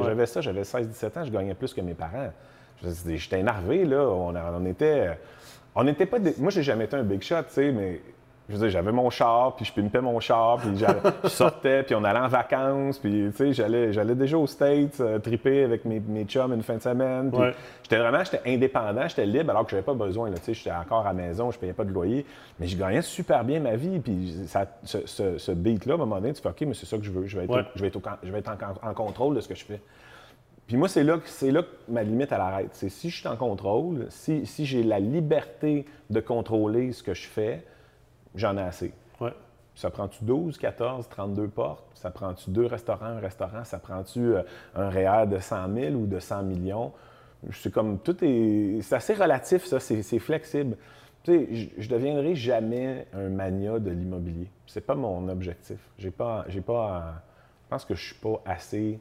[0.05, 2.31] J'avais ça, j'avais 16-17 ans, je gagnais plus que mes parents.
[3.07, 3.85] J'étais énervé.
[3.85, 4.03] Là.
[4.09, 5.19] On, on était.
[5.75, 6.19] On n'était pas.
[6.19, 8.01] des- Moi, j'ai jamais été un big shot, tu sais, mais.
[8.49, 10.71] Je veux dire, j'avais mon char, puis je pimpais mon char, puis
[11.25, 15.01] je sortais, puis on allait en vacances, puis tu sais, j'allais, j'allais déjà aux States,
[15.01, 17.31] euh, triper avec mes, mes chums une fin de semaine.
[17.31, 17.55] puis Ouais.
[17.83, 20.71] J'étais vraiment, j'étais indépendant, j'étais libre, alors que j'avais pas besoin, là, tu sais, j'étais
[20.73, 22.25] encore à la maison, je payais pas de loyer,
[22.59, 25.99] mais je gagnais super bien ma vie, puis ça, ce, ce, ce beat-là, à un
[25.99, 27.65] moment donné, tu fais, OK, mais c'est ça que je veux, je vais être, Ouais.
[27.75, 29.81] je vais être, au- je vais être en, en contrôle de ce que je fais.
[30.67, 32.71] Puis moi, c'est là, que- c'est là que ma limite, elle arrête.
[32.73, 37.13] C'est si je suis en contrôle, si, si j'ai la liberté de contrôler ce que
[37.13, 37.63] je fais,
[38.39, 38.93] j'en ai assez.
[39.21, 39.33] Ouais.
[39.75, 41.85] Ça prend-tu 12, 14, 32 portes?
[41.95, 43.65] Ça prend-tu deux restaurants, un restaurant?
[43.65, 44.43] Ça prend-tu euh,
[44.75, 46.93] un REER de 100 000 ou de 100 millions?
[47.53, 48.81] C'est comme, tout est...
[48.83, 49.79] C'est assez relatif, ça.
[49.79, 50.77] C'est c'est flexible.
[51.23, 54.51] Tu sais, je, je deviendrai jamais un mania de l'immobilier.
[54.67, 55.79] C'est pas mon objectif.
[55.99, 56.45] J'ai pas...
[56.49, 57.23] J'ai pas...
[57.65, 58.99] Je pense que je suis pas assez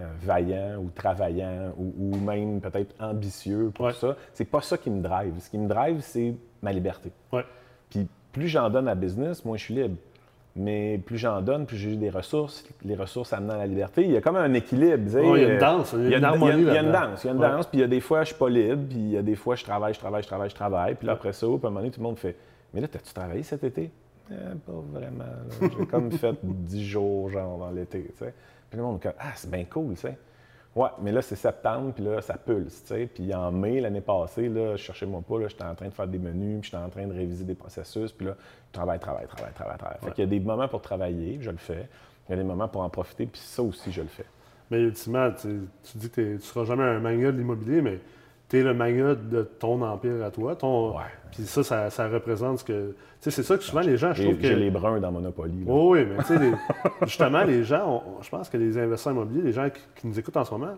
[0.00, 3.92] euh, vaillant ou travaillant ou, ou même peut-être ambitieux pour Ouais.
[3.92, 4.16] ça.
[4.32, 5.38] C'est pas ça qui me drive.
[5.38, 7.12] Ce qui me drive, c'est ma liberté.
[7.32, 7.44] Ouais.
[7.90, 9.96] Puis plus j'en donne à business, moins je suis libre.
[10.56, 14.02] Mais plus j'en donne, plus j'ai des ressources, les ressources amenant à la liberté.
[14.04, 14.98] Il y a comme un équilibre.
[15.06, 17.30] il y a une danse, il y a une il y a- danse, il y
[17.30, 17.48] a une Ouais.
[17.48, 17.66] danse.
[17.66, 18.82] Puis il y a des fois, je suis pas libre.
[18.88, 20.94] Puis il y a des fois, je travaille, je travaille, je travaille, je travaille.
[20.96, 22.36] Puis là, après ça, à un moment donné, tout le monde fait
[22.74, 23.90] Mais là, t'as-tu travaillé cet été
[24.30, 25.24] Eh, Pas vraiment.
[25.78, 28.10] J'ai comme fait 10 jours, genre, dans l'été.
[28.18, 30.18] Puis le monde me dit Ah, c'est bien cool, tu sais.
[30.76, 33.06] Ouais, mais là, c'est septembre, puis là, ça pulse, tu sais.
[33.12, 35.92] Puis en mai, l'année passée, là, je cherchais mon pas, là, j'étais en train de
[35.92, 38.36] faire des menus, puis j'étais en train de réviser des processus, puis là,
[38.68, 39.98] je travaille, travaille, travaille, travaille, travaille.
[40.00, 41.88] Fait qu'il y a des moments pour travailler, je le fais.
[42.28, 44.26] Il y a des moments pour en profiter, puis ça aussi, je le fais.
[44.70, 47.98] Mais ultimement, tu, tu dis que tu ne seras jamais un manga de l'immobilier, mais
[48.50, 50.54] tu es le manga de ton empire à toi.
[50.56, 50.90] Ton...
[50.96, 51.04] Ouais.
[51.32, 52.90] Puis ça, ça, ça représente ce que.
[52.90, 54.46] Tu sais, c'est ça que souvent les gens, je J'ai trouve que.
[54.48, 55.64] j'ai les bruns dans Monopoly.
[55.64, 55.72] là.
[55.72, 56.52] Oui, mais tu sais, les-
[57.06, 60.18] justement, les gens, on- je pense que les investisseurs immobiliers, les gens qui, qui nous
[60.18, 60.74] écoutent en ce moment,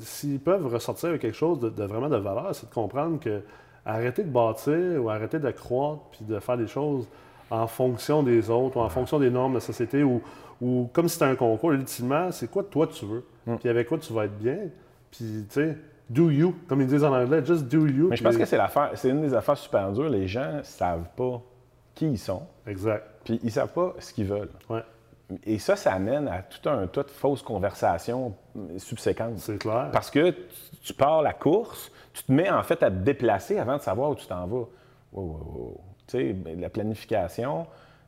[0.00, 3.40] s'ils peuvent ressortir avec quelque chose de, de vraiment de valeur, c'est de comprendre que
[3.86, 7.08] arrêter de bâtir ou arrêter de croître puis de faire des choses
[7.50, 10.20] en fonction des autres ou en fonction des normes de la société ou,
[10.60, 13.56] ou comme si c'était un concours, ultimement, c'est quoi toi tu veux, Mm.
[13.56, 14.58] puis avec quoi tu vas être bien,
[15.10, 15.76] puis tu sais,
[16.10, 18.08] do you, comme ils disent en anglais, just do you.
[18.08, 20.08] Mais je pense que c'est l'affaire, c'est une des affaires super dures.
[20.10, 21.40] Les gens savent pas
[21.94, 23.04] qui ils sont, Exact.
[23.24, 24.50] puis ils savent pas ce qu'ils veulent.
[24.68, 24.82] Ouais,
[25.44, 28.34] Et ça, ça amène à tout un tas de fausses conversations
[28.78, 29.38] subséquentes.
[29.38, 29.88] c'est clair.
[29.92, 30.34] Parce que
[30.82, 34.10] tu, pars la course, tu te mets en fait à te déplacer avant de savoir
[34.10, 34.56] où tu t'en vas.
[34.56, 34.66] Wow,
[35.12, 35.22] wow,
[35.54, 35.80] wow.
[36.06, 37.66] Tu sais, ben, la planification,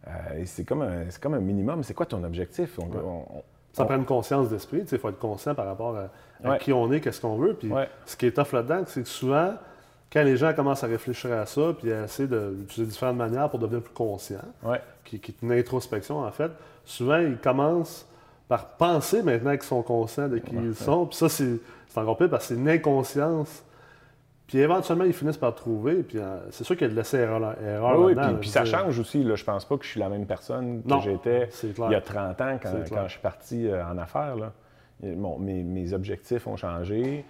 [0.09, 0.11] euh,
[0.45, 1.83] c'est comme, un- comme un minimum.
[1.85, 2.79] C'est quoi ton objectif?
[2.79, 4.85] On- on- on- Ça prend une conscience d'esprit.
[4.91, 6.09] Il faut être conscient par rapport à,
[6.45, 7.55] à qui on est, qu'est-ce qu'on veut.
[7.55, 7.71] Puis
[8.07, 9.55] ce qui est tough là-dedans, c'est que souvent,
[10.13, 13.49] quand les gens commencent à réfléchir à ça, puis à essayer de- d'utiliser différentes manières
[13.49, 14.81] pour devenir plus conscients, Ouais.
[15.05, 16.51] qui, qui est une introspection en fait,
[16.85, 18.07] souvent ils commencent
[18.49, 21.07] par penser maintenant qu'ils sont conscients de qui ils sont.
[21.07, 21.59] Puis ça, c'est
[21.97, 23.65] encore pire parce que c'est une inconscience.
[24.47, 26.03] Puis éventuellement, ils finissent par trouver.
[26.03, 28.99] Puis euh, c'est sûr qu'il y a de l'essai-erreur erreur Oui, puis, puis ça change
[28.99, 29.25] aussi.
[29.25, 29.35] Là.
[29.37, 32.41] Je pense pas que je suis la même personne que j'étais il y a 30
[32.43, 34.37] ans quand je suis parti euh, en affaires.
[34.37, 34.53] Là.
[35.01, 37.25] Bon, mes, mes objectifs ont changé.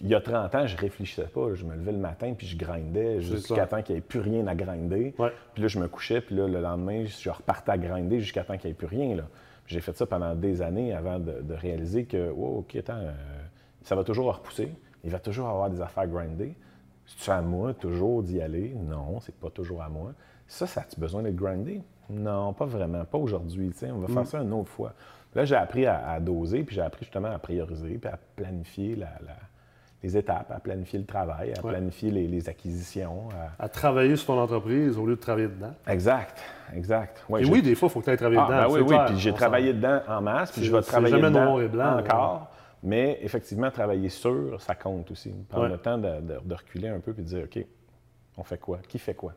[0.00, 1.54] Il y a 30 ans, je réfléchissais pas.
[1.54, 4.46] Je me levais le matin puis je grindais jusqu'à temps qu'il n'y ait plus rien
[4.46, 5.14] à grinder.
[5.18, 5.32] Ouais.
[5.54, 8.56] Puis là, je me couchais, puis là, le lendemain, je repartais à grinder jusqu'à temps
[8.56, 9.16] qu'il n'y ait plus rien.
[9.16, 9.24] Là.
[9.66, 13.12] J'ai fait ça pendant des années avant de, de réaliser que, wow, OK, attends, euh,
[13.82, 14.72] ça va toujours repousser.
[15.04, 16.56] Il va toujours avoir des affaires grindées.
[17.06, 18.74] C'est-tu à moi toujours d'y aller?
[18.74, 20.12] Non, c'est pas toujours à moi.
[20.46, 21.82] Ça, ça a-tu besoin d'être grindé?
[22.10, 23.04] Non, pas vraiment.
[23.04, 23.70] Pas aujourd'hui.
[23.92, 24.94] On va faire ça une autre fois.
[25.34, 28.96] Là, j'ai appris à, à doser, puis j'ai appris justement à prioriser, puis à planifier
[28.96, 29.36] la- la-
[30.02, 31.72] les étapes, à planifier le travail, à Ouais.
[31.72, 33.28] planifier les, les acquisitions.
[33.58, 35.74] à- À travailler sur ton entreprise au lieu de travailler dedans.
[35.88, 36.38] Exact,
[36.74, 37.24] exact.
[37.28, 38.68] Ouais, Et oui, des fois, il faut que tu ailles travailler ah, dedans.
[38.68, 41.44] ben oui, oui, puis j'ai travaillé dedans en masse, puis je vais travailler jamais dedans
[41.46, 42.00] noir et blanc, là.
[42.02, 42.50] encore.
[42.82, 45.30] Mais effectivement, travailler sûr, ça compte aussi.
[45.48, 47.64] Prendre le temps de, de- de reculer un peu puis de dire, OK,
[48.36, 48.78] on fait quoi?
[48.88, 49.32] Qui fait quoi?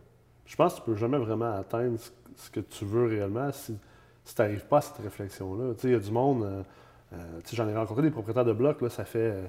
[0.46, 3.76] Je pense que tu peux jamais vraiment atteindre ce, ce que tu veux réellement si,
[4.24, 5.74] si tu n'arrives pas à cette réflexion-là.
[5.84, 6.62] Il y a du monde, euh,
[7.14, 7.18] euh,
[7.52, 9.44] j'en ai rencontré des propriétaires de blocs, là, ça fait euh,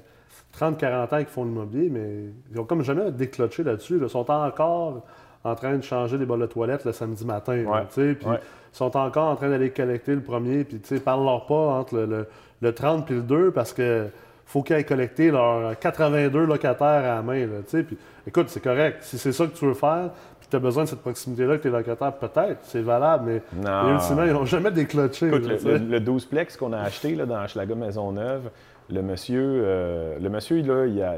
[0.58, 3.98] 30-40 ans qu'ils font l'immobilier, mais ils ont comme jamais décloché là-dessus.
[3.98, 4.06] là.
[4.06, 5.02] Ils sont encore
[5.44, 7.64] en train de changer les bols de toilette le samedi matin.
[7.64, 8.36] Ouais, puis ouais.
[8.72, 12.28] ils sont encore en train d'aller collecter le premier, puis parle-leur pas entre le, le-
[12.60, 14.06] le 30 et le 2 parce que
[14.46, 17.44] faut qu'ils aillent collecter leurs 82 locataires à la main.
[17.46, 18.98] Là, puis, écoute, c'est correct.
[19.02, 20.10] Si c'est ça que tu veux faire,
[20.52, 23.94] tu as besoin de cette proximité-là avec tes locataires, peut-être, c'est valable, mais Non.
[23.94, 24.68] ultimement, ils n'ont jamais.
[24.78, 25.78] Écoute, là, le, tu sais.
[25.78, 28.50] le- le 12plex qu'on a acheté là, dans Schlager Maisonneuve,
[28.90, 31.14] le monsieur, euh, le monsieur là, il, a-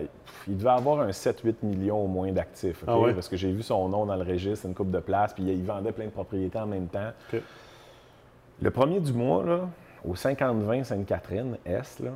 [0.47, 2.85] il devait avoir un 7-8 millions au moins d'actifs.
[2.87, 3.13] Ah ouais?
[3.13, 5.65] Parce que j'ai vu son nom dans le registre, une coupe de place, puis il
[5.65, 7.11] vendait plein de propriétés en même temps.
[8.63, 9.61] Le premier du mois, là,
[10.05, 12.11] au 50-20 Sainte-Catherine, là,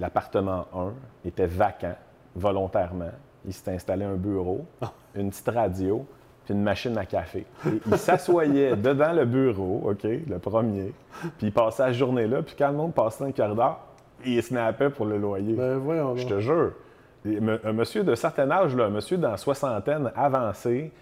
[0.00, 0.94] l'appartement 1
[1.26, 1.96] était vacant
[2.34, 3.10] volontairement.
[3.44, 4.92] Il s'est installé un bureau, Ah.
[5.14, 6.06] une petite radio,
[6.44, 7.46] puis une machine à café.
[7.66, 10.92] Et il s'assoyait devant le bureau, OK, le premier,
[11.38, 13.80] puis il passait la journée là, puis quand le monde passait dans le corridor,
[14.24, 15.54] il snappait pour le loyer.
[15.54, 16.72] Ben voyons Je te jure.
[17.26, 20.92] Un monsieur de certain âge, là, un monsieur dans la soixantaine avancé,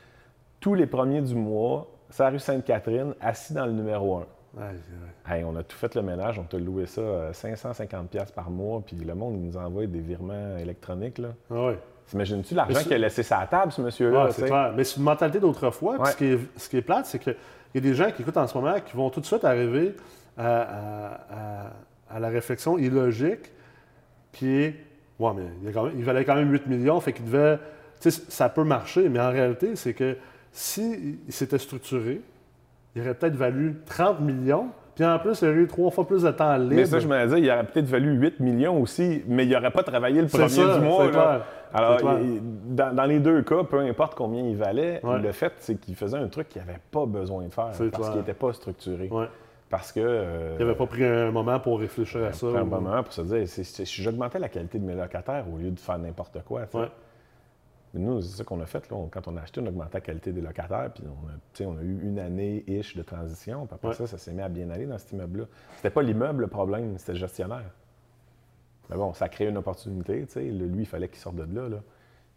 [0.61, 4.19] tous les premiers du mois, la rue Sainte-Catherine, assis dans le numéro 1.
[4.55, 5.35] Ouais, ouais.
[5.35, 8.51] Hey, on a tout fait le ménage, on t'a loué ça euh, 550$ piastres par
[8.51, 11.19] mois, puis le monde il nous envoie des virements électroniques.
[11.19, 11.29] Là.
[11.51, 11.73] Ah.
[12.09, 14.25] T'imagines-tu l'argent qu'il a laissé sur la table, ce monsieur-là?
[14.25, 14.73] Ouais, tu c'est clair.
[14.77, 15.97] Mais c'est une mentalité d'autrefois.
[15.99, 16.11] Ouais.
[16.11, 17.35] ce, qui est, ce qui est plate, c'est qu'il
[17.75, 19.95] y a des gens qui écoutent en ce moment qui vont tout de suite arriver
[20.37, 21.73] à, à- à-
[22.17, 23.51] à la réflexion illogique
[24.33, 24.77] qui est
[25.19, 27.25] Ouais, mais il, y a quand même- il valait quand même 8 millions, fait qu'il
[27.27, 27.59] devait.
[28.01, 30.17] Tu sais, ça peut marcher, mais en réalité, c'est que
[30.51, 32.21] s'il s'était structuré,
[32.97, 36.23] il aurait peut-être valu 30 millions, puis en plus, il aurait eu trois fois plus
[36.23, 36.75] de temps libre.
[36.75, 39.71] Mais ça, je me disais, il aurait peut-être valu 8 millions aussi, mais il n'aurait
[39.71, 41.09] pas travaillé le premier ça, du mois.
[41.09, 41.43] clair.
[41.75, 42.19] Alors, C'est clair.
[42.21, 45.19] il- dans, dans les deux cas, peu importe combien il valait, Ouais.
[45.19, 48.19] le fait, c'est qu'il faisait un truc qu'il n'avait pas besoin de faire parce qu'il
[48.19, 49.09] n'était pas structuré.
[49.11, 49.27] Ouais.
[49.71, 50.01] Parce que.
[50.03, 52.47] euh, Il n'avait pas pris un moment pour réfléchir à ça.
[52.49, 55.57] pris un ou- moment pour se dire, c'est- j'augmentais la qualité de mes locataires au
[55.57, 56.61] lieu de faire n'importe quoi.
[57.95, 58.89] Mais Nous, c'est ça qu'on a fait.
[58.91, 58.97] Là.
[58.97, 60.91] On- Quand on a acheté, on a augmenté la qualité des locataires.
[60.95, 63.67] Puis on a, on a eu une année-ish de transition.
[63.67, 63.95] Puis après Ouais.
[63.95, 65.45] ça, ça s'est mis à bien aller dans cet immeuble-là.
[65.77, 67.71] C'était pas l'immeuble le problème, c'était le gestionnaire.
[68.91, 70.25] Mais bon, ça a créé une opportunité.
[70.37, 71.69] Lui, il fallait qu'il sorte de là.
[71.69, 71.79] là.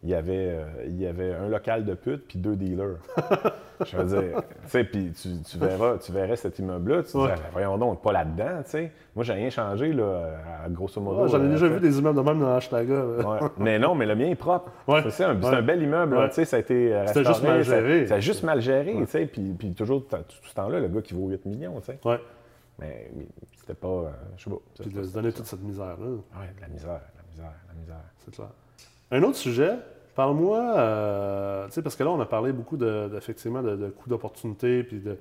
[0.05, 2.97] Il, y avait, euh, il y avait un local de pute puis deux dealers.
[3.85, 7.23] Je veux dire, tu sais, puis tu, tu verras, tu verrais cet immeuble-là, tu Ouais.
[7.23, 8.91] dirais, Ben, voyons donc, pas là-dedans, tu sais.
[9.15, 11.23] Moi, j'ai rien changé, là, à grosso modo.
[11.23, 12.93] Ouais, J'en ai euh, déjà vu des immeubles de même dans Ashtaga.
[12.93, 13.27] là.
[13.27, 13.39] Ouais.
[13.57, 14.71] Mais non, mais le mien est propre.
[15.09, 16.15] C'est un, un bel immeuble.
[16.29, 18.07] tu sais, ça a été euh, C'était juste mal géré.
[18.07, 18.93] Ça a juste mal géré.
[18.95, 21.79] tu sais, Puis, puis toujours, tout ce temps-là, le gars qui vaut 8 millions.
[21.79, 21.99] tu sais.
[22.05, 22.19] Ouais.
[22.79, 23.11] Mais,
[23.57, 23.87] c'était pas.
[23.87, 24.57] euh, je sais pas.
[24.81, 26.05] Puis de se donner toute cette misère-là.
[26.05, 28.03] Ouais, de la misère, la misère, la misère.
[28.23, 28.49] C'est clair.
[29.11, 29.71] Un autre sujet,
[30.15, 33.89] parle-moi, euh, tu sais, parce que là, on a parlé beaucoup de, d'effectivement de, de
[33.89, 35.17] coûts d'opportunité, puis de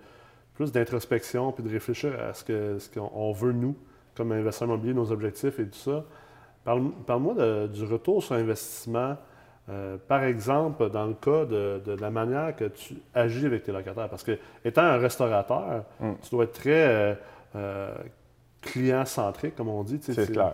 [0.55, 3.77] plus d'introspection, puis de réfléchir à ce que ce qu'on on veut, nous,
[4.17, 6.05] comme investisseur immobilier, nos objectifs et tout ça.
[6.65, 9.17] Parle, parle-moi de- du retour sur investissement,
[9.69, 13.73] euh, par exemple, dans le cas de, de la manière que tu agis avec tes
[13.73, 14.09] locataires.
[14.09, 16.13] Parce que, étant un restaurateur, Mm.
[16.23, 17.19] tu dois être très
[17.57, 17.95] euh,
[18.63, 19.99] client-centrique, comme on dit.
[20.01, 20.53] C'est clair.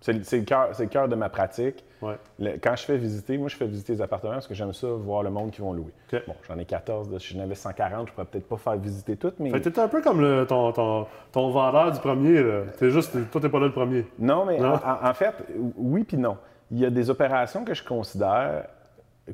[0.00, 1.84] C'est le- c'est le cœur c'est le cœur de ma pratique.
[2.00, 2.14] Ouais.
[2.38, 4.86] Le- quand je fais visiter, moi, je fais visiter les appartements parce que j'aime ça,
[4.88, 5.92] voir le monde qui vont louer.
[6.26, 7.10] Bon, j'en ai 14.
[7.10, 9.50] là, Si j'en avais 140, je pourrais peut-être pas faire visiter toutes, mais.
[9.50, 12.42] Fait que t'es un peu comme le- ton, ton, ton vendeur du premier.
[12.42, 12.62] Là.
[12.78, 14.06] T'es juste, toi, t'es pas là le premier.
[14.18, 14.74] Non, mais Non?
[14.74, 15.34] En- en fait,
[15.76, 16.36] oui puis non.
[16.70, 18.64] Il y a des opérations que je considère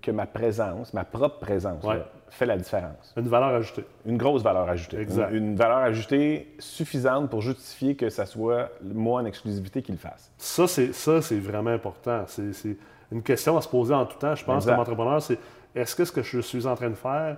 [0.02, 1.96] que ma présence, ma propre présence, Ouais.
[1.98, 3.12] là, fait la différence.
[3.16, 3.84] Une valeur ajoutée.
[4.06, 4.98] Une grosse valeur ajoutée.
[4.98, 5.30] Exact.
[5.30, 9.98] Une, une valeur ajoutée suffisante pour justifier que ça soit moi en exclusivité qui le
[9.98, 10.30] fasse.
[10.38, 12.24] Ça, c'est, ça, c'est vraiment important.
[12.26, 12.76] C'est, c'est
[13.12, 14.72] une question à se poser en tout temps, je pense, Exact.
[14.72, 15.22] comme entrepreneur.
[15.22, 15.38] C'est
[15.74, 17.36] est-ce que ce que je suis en train de faire,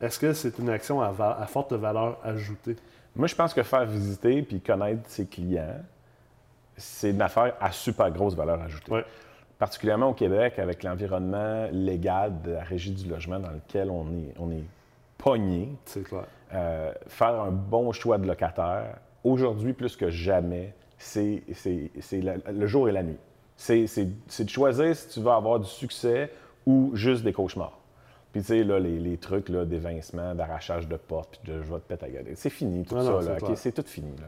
[0.00, 2.76] est-ce que c'est une action à, va- à forte valeur ajoutée?
[3.16, 5.80] Moi, je pense que faire visiter puis connaître ses clients,
[6.76, 8.90] c'est une affaire à super grosse valeur ajoutée.
[8.92, 9.04] Ouais.
[9.58, 14.34] Particulièrement au Québec, avec l'environnement légal de la régie du logement dans lequel on est,
[14.38, 14.64] on est
[15.16, 15.70] pogné.
[15.84, 16.24] C'est clair.
[16.52, 22.92] Euh, faire un bon choix de locataire, aujourd'hui plus que jamais, c'est le jour et
[22.92, 23.18] la nuit.
[23.56, 26.30] C'est de choisir si tu veux avoir du succès
[26.66, 27.78] ou juste des cauchemars.
[28.34, 31.72] Puis tu sais, là, les, les trucs là, d'évincement, d'arrachage de portes, puis de je
[31.72, 32.32] vais te péter à gueuler.
[32.34, 33.10] C'est fini, tout Ah ça.
[33.10, 33.56] non, là, c'est.
[33.56, 34.12] C'est tout fini.
[34.18, 34.26] là.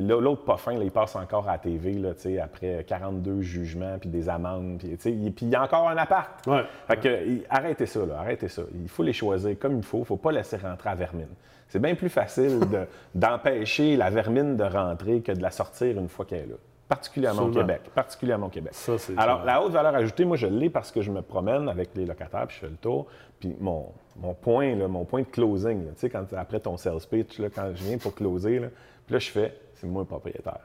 [0.00, 3.42] L'autre pas fin, là, il passe encore à la TV là, tu sais, après 42
[3.42, 4.78] jugements, puis des amendes.
[4.78, 6.30] Puis tu sais, il puis il y a encore un appart.
[6.46, 6.64] Ouais.
[6.88, 8.62] Fait que, arrêtez ça, là, arrêtez ça.
[8.82, 9.98] Il faut les choisir comme il faut.
[9.98, 11.28] Il ne faut pas laisser rentrer à vermine.
[11.68, 16.08] C'est bien plus facile de- d'empêcher la vermine de rentrer que de la sortir une
[16.08, 16.56] fois qu'elle est là.
[16.88, 17.50] Particulièrement au.
[17.50, 17.80] Québec.
[17.94, 18.74] Particulièrement au Québec.
[18.74, 21.90] Ça, Alors, la haute valeur ajoutée, moi, je l'ai parce que je me promène avec
[21.94, 23.06] les locataires, puis je fais le tour.
[23.40, 27.00] Puis mon, mon point, là, mon point de closing, tu sais, quand, après ton sales
[27.10, 28.68] pitch, là, quand je viens pour closer, là,
[29.06, 30.60] puis là, je fais, c'est moi le propriétaire.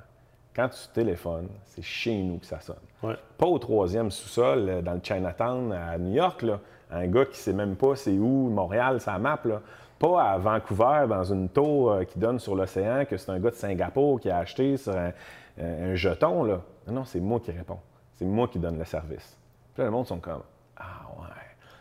[0.55, 2.75] Quand tu téléphones, c'est chez nous que ça sonne.
[3.01, 3.15] Ouais.
[3.38, 6.60] Pas au troisième sous-sol, euh, dans le Chinatown à New York, là.
[6.91, 9.39] un gars qui sait même pas c'est où, Montréal, sa map.
[9.45, 9.62] Là.
[9.99, 13.51] Pas à Vancouver, dans une tour euh, qui donne sur l'océan, que c'est un gars
[13.51, 15.12] de Singapour qui a acheté sur un,
[15.60, 16.43] un- un jeton.
[16.43, 16.62] Là.
[16.88, 17.80] Non, non, c'est moi qui réponds.
[18.15, 19.38] C'est moi qui donne le service.
[19.74, 20.41] Puis là, le monde sont comme
[20.78, 21.26] Ah ouais.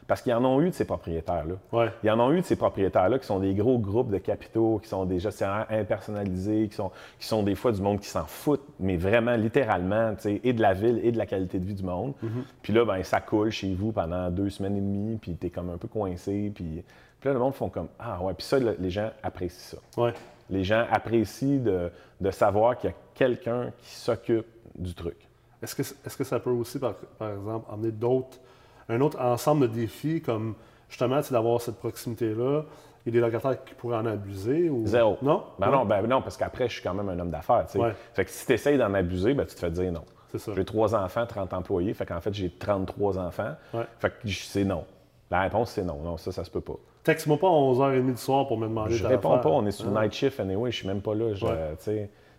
[0.07, 1.55] Parce qu'ils en ont eu de ces propriétaires-là.
[1.71, 1.93] Ouais.
[2.03, 4.89] Ils en ont eu de ces propriétaires-là qui sont des gros groupes de capitaux, qui
[4.89, 8.67] sont des gestionnaires impersonnalisés, qui sont, qui sont des fois du monde qui s'en foutent,
[8.81, 12.15] mais vraiment, littéralement, et de la ville et de la qualité de vie du monde.
[12.63, 15.69] Puis là, ben, ça coule chez vous pendant deux semaines et demie, puis t'es comme
[15.69, 16.83] un peu coincé, puis,
[17.21, 20.01] puis là, le monde font comme Ah ouais, puis ça, le- les gens apprécient ça.
[20.03, 20.15] Ouais.
[20.51, 25.29] Les gens apprécient de, de savoir qu'il y a quelqu'un qui s'occupe du truc.
[25.63, 28.39] Est-ce que, ça peut aussi, par, par exemple, amener d'autres,
[28.89, 30.55] un autre ensemble de défis, comme
[30.89, 32.63] justement, d'avoir cette proximité-là
[33.05, 34.71] et des locataires qui pourraient en abuser?
[34.71, 34.87] Ou...
[34.87, 35.19] Zéro.
[35.21, 35.45] Non?
[35.59, 37.67] Ben non, ben non, parce qu'après, je suis quand même un homme d'affaires.
[37.75, 37.93] Ouais.
[38.15, 40.05] Fait que si tu essayes d'en abuser, ben, tu te fais dire non.
[40.55, 41.95] J'ai trois enfants, 30 employés.
[41.95, 43.55] Fait qu'en fait, j'ai 33 enfants.
[43.73, 43.87] Ouais.
[43.99, 44.85] Fait que c'est non.
[45.31, 46.01] La réponse, c'est non.
[46.03, 46.77] Non, ça, ça se peut pas.
[47.09, 49.41] Texte-moi pas à 11h30 du soir pour me demander Je réponds affaire.
[49.45, 51.33] pas, on est sur night shift anyway, je suis même pas là.
[51.33, 51.57] je- Ouais.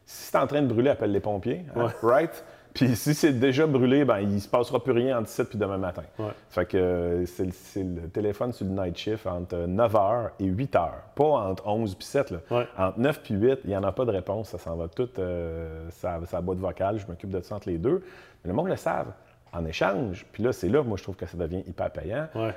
[0.05, 1.65] Si c'est en train de brûler, appelle les pompiers.
[1.75, 1.87] hein.
[2.03, 2.43] Right?
[2.75, 5.79] Puis si c'est déjà brûlé, ben, il se passera plus rien entre 17 puis demain
[5.79, 6.03] matin.
[6.19, 6.27] Ouais.
[6.51, 7.45] Fait que euh, c'est
[7.83, 10.89] le- téléphone sur le night shift entre 9h et 8h.
[11.15, 12.29] Pas entre 11 puis 7.
[12.29, 12.37] Là.
[12.51, 12.67] Ouais.
[12.77, 14.49] Entre 9 puis 8, il n'y en a pas de réponse.
[14.49, 15.09] Ça s'en va tout.
[15.17, 16.99] Euh, ça, ça boîte vocale.
[16.99, 18.03] Je m'occupe de ça entre les deux.
[18.43, 19.11] Mais le monde le savent.
[19.51, 22.27] En échange, puis là, c'est là, moi, je trouve que ça devient hyper payant.
[22.35, 22.53] Ouais.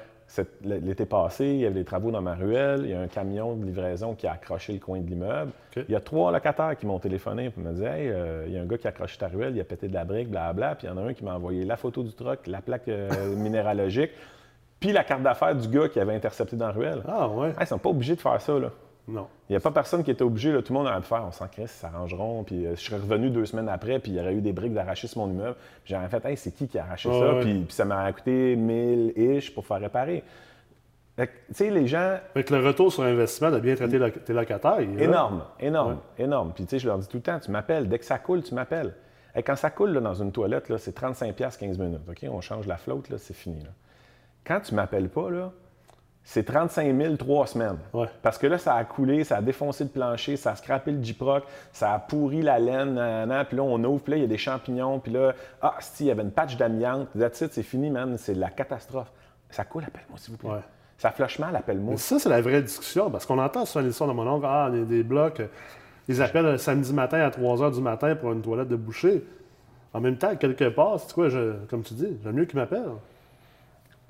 [0.65, 2.81] L'été passé, il y avait des travaux dans ma ruelle.
[2.85, 5.53] Il y a un camion de livraison qui a accroché le coin de l'immeuble.
[5.77, 8.57] Il y a trois locataires qui m'ont téléphoné pour me dire Hey, euh, il y
[8.57, 10.75] a un gars qui a accroché ta ruelle, il a pété de la brique, blablabla.
[10.77, 12.89] Puis il y en a un qui m'a envoyé la photo du truck, la plaque
[12.89, 14.13] euh, minéralogique,
[14.81, 17.03] puis la carte d'affaires du gars qui avait intercepté dans la ruelle.
[17.07, 17.49] Ah, ouais.
[17.49, 18.59] Hey, ils sont pas obligés de faire ça.
[18.59, 18.71] Là.
[19.09, 19.27] Non.
[19.49, 20.53] Il n'y a pas personne qui était obligé.
[20.53, 20.63] Là.
[20.63, 21.25] Tout le monde aurait pu faire.
[21.27, 22.45] On s'en crée, ça s'arrangeront.
[22.45, 24.75] Puis euh, je serais revenu deux semaines après, puis il y aurait eu des briques
[24.75, 25.57] d'arracher sur mon immeuble.
[25.85, 27.41] Puis j'aurais fait, hey, c'est qui qui a arraché ça?
[27.41, 30.23] Puis, puis ça m'a coûté 1000 ish pour faire réparer.
[31.17, 34.81] Tu sais, les gens, Fait que le retour sur investissement de bien traiter tes locataires,
[34.81, 36.53] énorme, énorme, énorme.
[36.55, 37.89] Puis tu sais, je leur dis tout le temps, tu m'appelles.
[37.89, 38.95] Dès que ça coule, tu m'appelles.
[39.35, 42.01] Hey, quand ça coule là, dans une toilette, là, c'est 35$ 15 minutes.
[42.09, 42.25] OK?
[42.31, 43.63] On change la flotte, là, c'est fini.
[43.63, 43.71] là.
[44.45, 45.53] Quand tu m'appelles pas, là,
[46.25, 47.79] c'est 35 000 trois semaines.
[47.93, 48.07] Ouais.
[48.23, 51.03] Parce que là, ça a coulé, ça a défoncé le plancher, ça a scrappé le
[51.03, 52.95] J-Proc, ça a pourri la laine,
[53.49, 56.05] puis là, on ouvre, puis là, il y a des champignons, puis là, ah, si,
[56.05, 59.11] il y avait une patch d'amiante, that's it, c'est fini, man, c'est la catastrophe.
[59.51, 60.51] Ça coule, appelle-moi, s'il vous plaît.
[60.51, 60.61] Ouais.
[60.97, 61.97] Ça flush mal, appelle-moi.
[61.97, 64.83] Ça, c'est la vraie discussion, parce qu'on entend souvent l'histoire de mon oncle, ah, on
[64.83, 65.49] a des blocs, euh,
[66.09, 69.25] ils appellent le samedi matin à 3 h du matin pour une toilette de boucher.
[69.93, 72.93] En même temps, quelque part, c'est quoi, je, comme tu dis, j'aime mieux qu'ils m'appellent.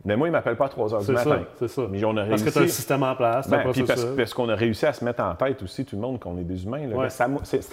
[0.04, 1.42] Mais moi, il m'appelle pas à 3 h du matin.
[1.60, 1.82] c'est ça.
[1.88, 2.52] Mais on a Parce que réussi.
[2.52, 3.84] tu as un système en place, Ben, puis
[4.16, 6.42] parce, qu'on a réussi à se mettre en tête aussi, tout le monde, qu'on est
[6.42, 6.88] des humains.
[6.88, 6.96] là.
[6.96, 7.08] Ouais.
[7.08, 7.22] C'est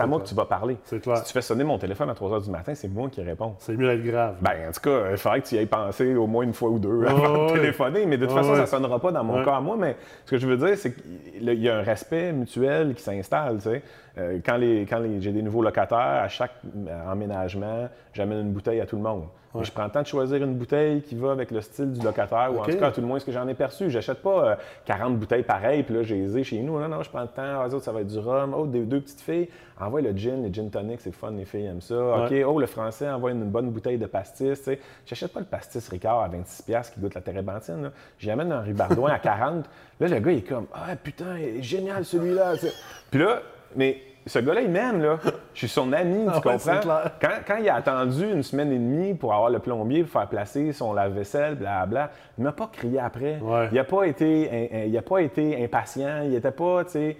[0.02, 0.78] à moi, que tu vas parler.
[0.84, 1.18] C'est clair.
[1.18, 3.56] Si tu fais sonner mon téléphone à 3 h du matin, c'est moi qui réponds.
[3.58, 4.36] C'est mieux d'être grave.
[4.42, 6.70] Ben, en tout cas, il faudrait que tu y aies pensé au moins une fois
[6.70, 8.06] ou deux avant de téléphoner.
[8.06, 8.56] Mais de toute façon, ouais.
[8.58, 9.46] ça ne sonnera pas dans mon Ouais.
[9.46, 9.76] cas à moi.
[9.80, 13.56] Mais ce que je veux dire, c'est qu'il y a un respect mutuel qui s'installe.
[13.58, 13.82] tu sais.
[14.20, 16.52] Euh, quand les, quand les- j'ai des nouveaux locataires, à chaque
[16.88, 19.24] euh, emménagement, j'amène une bouteille à tout le monde.
[19.56, 22.52] Je prends le temps de choisir une bouteille qui va avec le style du locataire,
[22.54, 23.90] ou en tout cas, à tout le moins, ce que j'en ai perçu.
[23.90, 26.80] J'achète pas euh, 40 bouteilles pareilles, puis là, j'ai les ai chez nous.
[26.80, 27.62] Non, non, je prends le temps.
[27.62, 28.54] Ah, les autres, ça va être du rhum.
[28.56, 31.66] Oh, des, deux petites filles, envoie le gin, les gin tonic, c'est fun, les filles
[31.66, 31.96] aiment ça.
[31.96, 34.60] OK, oh, le français envoie une bonne bouteille de pastis.
[34.60, 34.80] tu sais.
[35.06, 37.92] J'achète pas le pastis Ricard à 26$ qui goûte la térébenthine.
[38.20, 39.66] J'y amène un ribardouin à 40.
[40.00, 42.54] Là, le gars, il est comme Ah, putain, il est génial celui-là.
[42.54, 42.74] tu sais.
[43.10, 43.42] Puis là,
[43.76, 43.98] mais
[44.30, 45.18] ce gars-là, il m'aime, là.
[45.54, 46.80] Je suis son ami, tu Ah comprends?
[46.80, 47.12] clair.
[47.22, 50.30] Quand, quand il a attendu une semaine et demie pour avoir le plombier, pour faire
[50.30, 53.40] placer son lave-vaisselle, blablabla, il m'a pas crié après.
[53.40, 53.68] Ouais.
[53.72, 57.18] Il n'a pas, été il a pas été impatient, il était pas, tu sais.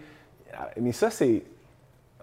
[0.80, 1.44] Mais ça, c'est.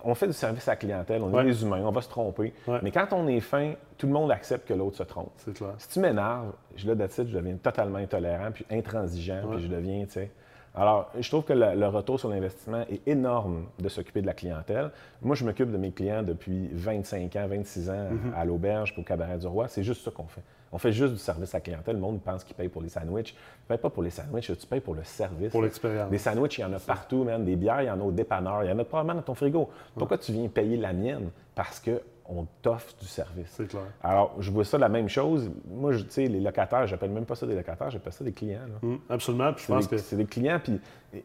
[0.05, 1.43] On fait du service à la clientèle, on Ouais.
[1.43, 2.53] est des humains, on va se tromper.
[2.69, 2.79] Ouais.
[2.83, 5.33] Mais quand on est fin, tout le monde accepte que l'autre se trompe.
[5.39, 5.71] C'est clair.
[5.79, 10.13] Si tu m'énerves, je, it, je deviens totalement intolérant, puis intransigeant, puis je deviens, tu
[10.13, 10.31] sais.
[10.77, 14.35] Alors, je trouve que le, le retour sur l'investissement est énorme de s'occuper de la
[14.35, 14.91] clientèle.
[15.23, 18.35] Moi, je m'occupe de mes clients depuis 25 ans, 26 ans Mm-hmm.
[18.37, 19.69] à l'auberge, pour Cabaret du Roi.
[19.69, 20.43] C'est juste ça qu'on fait.
[20.73, 21.95] On fait juste du service à la clientèle.
[21.95, 23.33] Le monde pense qu'il paye pour les sandwichs.
[23.33, 23.35] Tu
[23.65, 25.51] ne payes pas pour les sandwichs, tu payes pour le service.
[25.51, 26.11] Pour l'expérience.
[26.11, 27.43] Des sandwichs, il y en a partout, man.
[27.45, 28.63] Des bières, il y en a au dépanneur.
[28.65, 29.71] Il y en a probablement dans ton frigo.
[29.97, 31.31] Pourquoi tu viens payer la mienne?
[31.55, 31.81] Parce
[32.27, 33.47] qu'on t'offre du service.
[33.51, 33.83] C'est clair.
[34.03, 35.51] Alors, je vois ça la même chose.
[35.71, 38.33] Moi, je- tu sais, les locataires, j'appelle même pas ça des locataires, j'appelle ça des
[38.33, 38.61] clients.
[38.69, 38.89] là.
[38.89, 39.53] Hum, absolument.
[39.53, 40.81] Puis je C'est pense des, que c'est des clients, puis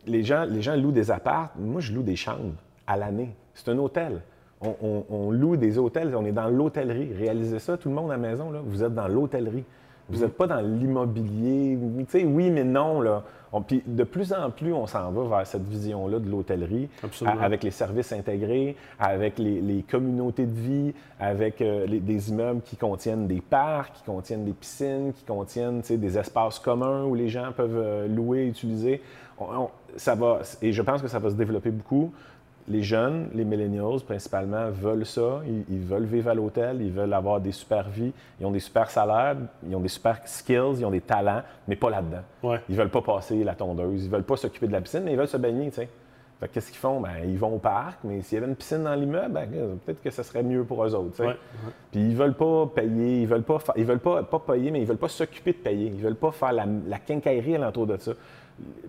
[0.05, 1.49] les gens, les gens louent des apparts.
[1.57, 2.53] Moi, je loue des chambres
[2.87, 3.35] à l'année.
[3.53, 4.21] C'est un hôtel.
[4.61, 7.13] On, on- on loue des hôtels, on est dans l'hôtellerie.
[7.13, 9.63] Réalisez ça, tout le monde à la maison, là, vous êtes dans l'hôtellerie.
[10.11, 11.77] Vous n'êtes pas dans l'immobilier.
[11.99, 13.01] Tu sais, oui, mais non.
[13.01, 13.23] Là.
[13.53, 16.87] On- puis de plus en plus, on s'en va vers cette vision-là de l'hôtellerie,
[17.41, 22.61] avec les services intégrés, avec les, les communautés de vie, avec euh, les- des immeubles
[22.61, 27.27] qui contiennent des parcs, qui contiennent des piscines, qui contiennent des espaces communs où les
[27.27, 29.01] gens peuvent euh, louer, utiliser.
[29.37, 32.13] On- on- ça va, et je pense que ça va se développer beaucoup.
[32.71, 35.41] Les jeunes, les millennials principalement, veulent ça.
[35.45, 38.59] Ils, ils veulent vivre à l'hôtel, ils veulent avoir des super vies, ils ont des
[38.61, 39.35] super salaires,
[39.67, 42.23] ils ont des super skills, ils ont des talents, mais pas là-dedans.
[42.43, 42.61] Ouais.
[42.69, 45.17] Ils veulent pas passer la tondeuse, ils veulent pas s'occuper de la piscine, mais ils
[45.17, 45.89] veulent se baigner, tu sais.
[46.51, 46.99] Qu'est-ce qu'ils font?
[46.99, 49.47] Ben, ils vont au parc, mais s'il y avait une piscine dans l'immeuble, ben,
[49.85, 51.23] peut-être que ce serait mieux pour eux autres.
[51.23, 51.35] Ouais,
[51.91, 54.87] Puis ils veulent pas payer, ils veulent pas, ils veulent pas, pas payer, mais ils
[54.87, 55.91] veulent pas s'occuper de payer.
[55.93, 58.13] Ils veulent pas faire la, la quincaillerie alentour de ça.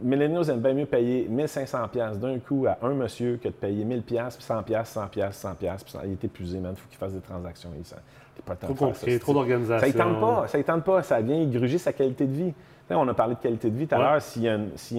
[0.02, 3.84] Millennials aiment bien mieux payer 1500 pièces d'un coup à un monsieur que de payer
[3.84, 6.72] 1000 pièces, puis 100 pièces, 100 pièces, 100 pièces, puis ça- il est épuisé, man.
[6.76, 7.70] Il faut qu'il fasse des transactions.
[7.78, 7.96] Il, ça-
[8.36, 9.86] il a pas trop compliqué, ça, trop d'organisation.
[9.86, 12.54] Ça ne tente pas, ça ne tente pas, ça vient gruger sa qualité de vie.
[12.95, 14.22] On a parlé de qualité de vie tout à l'heure.
[14.22, 14.55] S'il y, a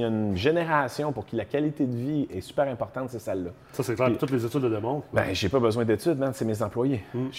[0.08, 3.52] une- génération pour qui la qualité de vie est super importante, c'est celle-là.
[3.72, 4.08] Ça, c'est clair.
[4.10, 5.06] Puis- Toutes les études le démontrent.
[5.14, 7.04] Ben, j'ai pas besoin d'études, man, c'est mes employés.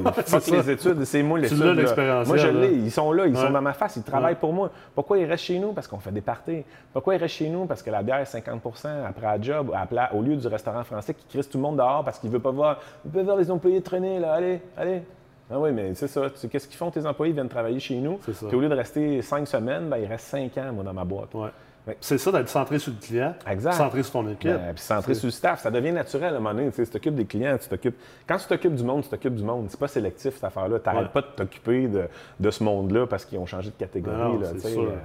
[0.00, 0.56] Fuck ça.
[0.56, 1.58] les études, c'est moi l'étude.
[1.58, 1.74] l'as, là.
[1.74, 2.72] l'expérientiel, Moi, je l'ai.
[2.74, 4.38] Ils sont là, ils sont dans ma face, ils travaillent Ouais.
[4.40, 4.70] pour moi.
[4.94, 5.72] Pourquoi ils restent chez nous?
[5.72, 6.62] Parce qu'on fait des parties.
[6.92, 7.66] Pourquoi ils restent chez nous?
[7.66, 9.72] Parce que la bière est 50% après la job,
[10.12, 12.50] au lieu du restaurant français qui crisse tout le monde dehors parce qu'il veut pas
[12.50, 12.78] voir.
[13.04, 14.34] Il veut voir les employés traîner, là.
[14.34, 15.02] Allez, allez.
[15.50, 16.30] Ah oui, mais c'est ça.
[16.30, 17.32] Tu sais, Qu'est-ce qu'ils font, tes employés?
[17.32, 18.18] Ils viennent travailler chez nous.
[18.24, 18.46] C'est ça.
[18.46, 21.04] Puis au lieu de rester cinq semaines, ben, il reste cinq ans, moi, dans ma
[21.04, 21.34] boîte.
[21.34, 21.48] Ouais.
[21.86, 21.96] Ouais.
[22.00, 23.72] C'est ça d'être centré sur le client, Exact.
[23.72, 24.50] centré sur ton équipe.
[24.50, 26.70] Ben, puis centré sur le staff, ça devient naturel à un moment donné.
[26.70, 27.96] Tu t'occupes des clients, tu t'occupes.
[28.28, 29.66] Quand tu t'occupes du monde, tu t'occupes du monde.
[29.70, 30.78] C'est pas sélectif cette affaire-là.
[30.78, 31.08] Tu n'arrêtes Ouais.
[31.12, 32.04] pas de t'occuper de,
[32.38, 34.18] de ce monde-là parce qu'ils ont changé de catégorie.
[34.18, 34.96] Non, là, euh.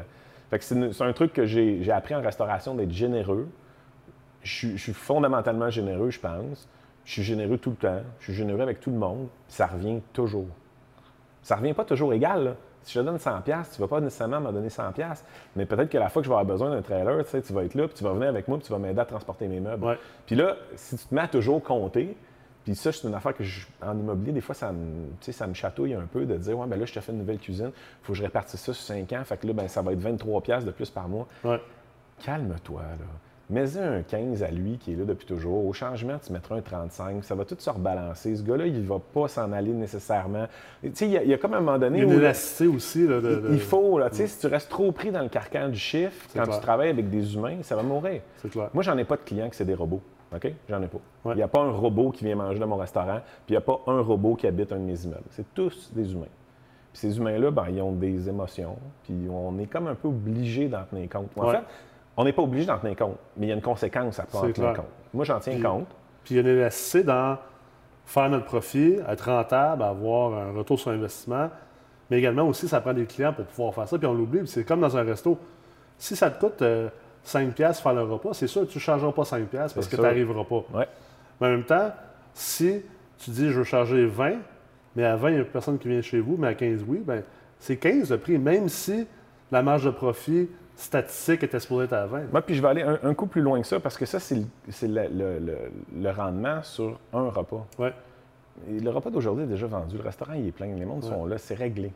[0.50, 3.48] Fait que c'est, un truc que j'ai, j'ai appris en restauration d'être généreux.
[4.43, 6.68] Je suis fondamentalement généreux, je pense.
[7.06, 8.01] Je suis généreux tout le temps.
[8.20, 9.28] Je suis généreux avec tout le monde.
[9.47, 10.47] Puis ça revient toujours.
[11.43, 12.43] Ça revient pas toujours égal.
[12.43, 12.56] là.
[12.82, 15.26] Si je te donne 100 pièces, tu vas pas nécessairement me donner 100 pièces,
[15.56, 17.51] mais peut-être que la fois que je vais avoir besoin d'un trailer, tu sais, tu
[17.51, 19.47] vas être là, puis tu vas venir avec moi, puis tu vas m'aider à transporter
[19.47, 19.84] mes meubles.
[19.84, 19.97] Ouais.
[20.28, 22.16] Puis là, si tu te mets à toujours compter,
[22.64, 25.56] puis ça, c'est une affaire que je- en immobilier, des fois, ça me, ça me
[25.56, 28.06] chatouille un peu de dire, ouais, ben là, je te fais une nouvelle cuisine, il
[28.06, 29.99] faut que je répartisse ça sur 5 ans, fait que là, ben, ça va être
[29.99, 31.28] 23 pièces de plus par mois.
[31.43, 31.60] Ouais.
[32.24, 33.06] Calme-toi, là.
[33.48, 35.66] Mets-y un 15 à lui qui est là depuis toujours.
[35.68, 37.24] Au changement, tu mettras un 35.
[37.24, 38.36] Ça va tout se rebalancer.
[38.36, 40.48] Ce gars-là, il va pas s'en aller nécessairement.
[40.82, 42.34] Tu sais, il y, a- il y a comme un moment donné Il y a
[42.64, 43.08] une aussi.
[43.08, 45.30] Là, de, de- il faut, là, tu sais, si tu restes trop pris dans le
[45.30, 46.56] carcan du chiffre, quand clair.
[46.56, 48.22] tu travailles avec des humains, ça va mourir.
[48.38, 48.70] C'est clair.
[48.74, 50.02] Moi, j'en ai pas de clients que c'est des robots.
[50.34, 50.52] OK?
[50.68, 50.98] J'en ai pas.
[51.26, 51.36] Il Ouais.
[51.36, 53.62] n'y a pas un robot qui vient manger dans mon restaurant, puis il n'y a
[53.62, 55.22] pas un robot qui habite un de mes immeubles.
[55.30, 56.26] C'est tous des humains.
[56.91, 60.68] Puis ces humains-là, ben, ils ont des émotions, puis on est comme un peu obligé
[60.68, 61.30] d'en tenir compte.
[61.38, 61.54] En Ouais.
[61.58, 61.64] fait,
[62.18, 64.39] on n'est pas obligé d'en tenir compte, mais il y a une conséquence à pas
[64.39, 64.86] en tenir compte.
[65.13, 65.88] Moi, j'en tiens Puis- compte.
[66.24, 67.38] Puis il y a une élasticité dans
[68.05, 71.49] faire notre profit, être rentable, avoir un retour sur investissement.
[72.09, 73.97] Mais également aussi, ça prend des clients pour pouvoir faire ça.
[73.97, 74.39] Puis on l'oublie.
[74.39, 75.38] Puis c'est comme dans un resto.
[75.97, 76.89] Si ça te coûte euh,
[77.24, 79.88] 5 piastres faire le repas, c'est sûr que tu ne chargeras pas 5 piastres parce
[79.88, 80.63] C'est que tu n'arriveras pas.
[80.74, 80.88] Ouais.
[81.41, 81.91] Mais en même temps,
[82.34, 82.82] si
[83.18, 84.34] tu dis je veux charger 20,
[84.95, 87.01] mais à 20, il n'y a personne qui vient chez vous, mais à 15, oui,
[87.05, 87.24] ben
[87.59, 89.07] c'est 15 le prix, même si
[89.51, 92.32] la marge de profit statistique était supposée être à 20.
[92.32, 94.19] Moi, puis je vais aller un, un coup plus loin que ça, parce que ça,
[94.19, 97.65] c'est le, c'est le- le- le- le rendement sur un repas.
[97.80, 97.93] Ouais.
[98.69, 99.97] Et le repas d'aujourd'hui est déjà vendu.
[99.97, 100.67] Le restaurant, il est plein.
[100.67, 101.38] Les mondes sont là.
[101.38, 101.91] C'est réglé.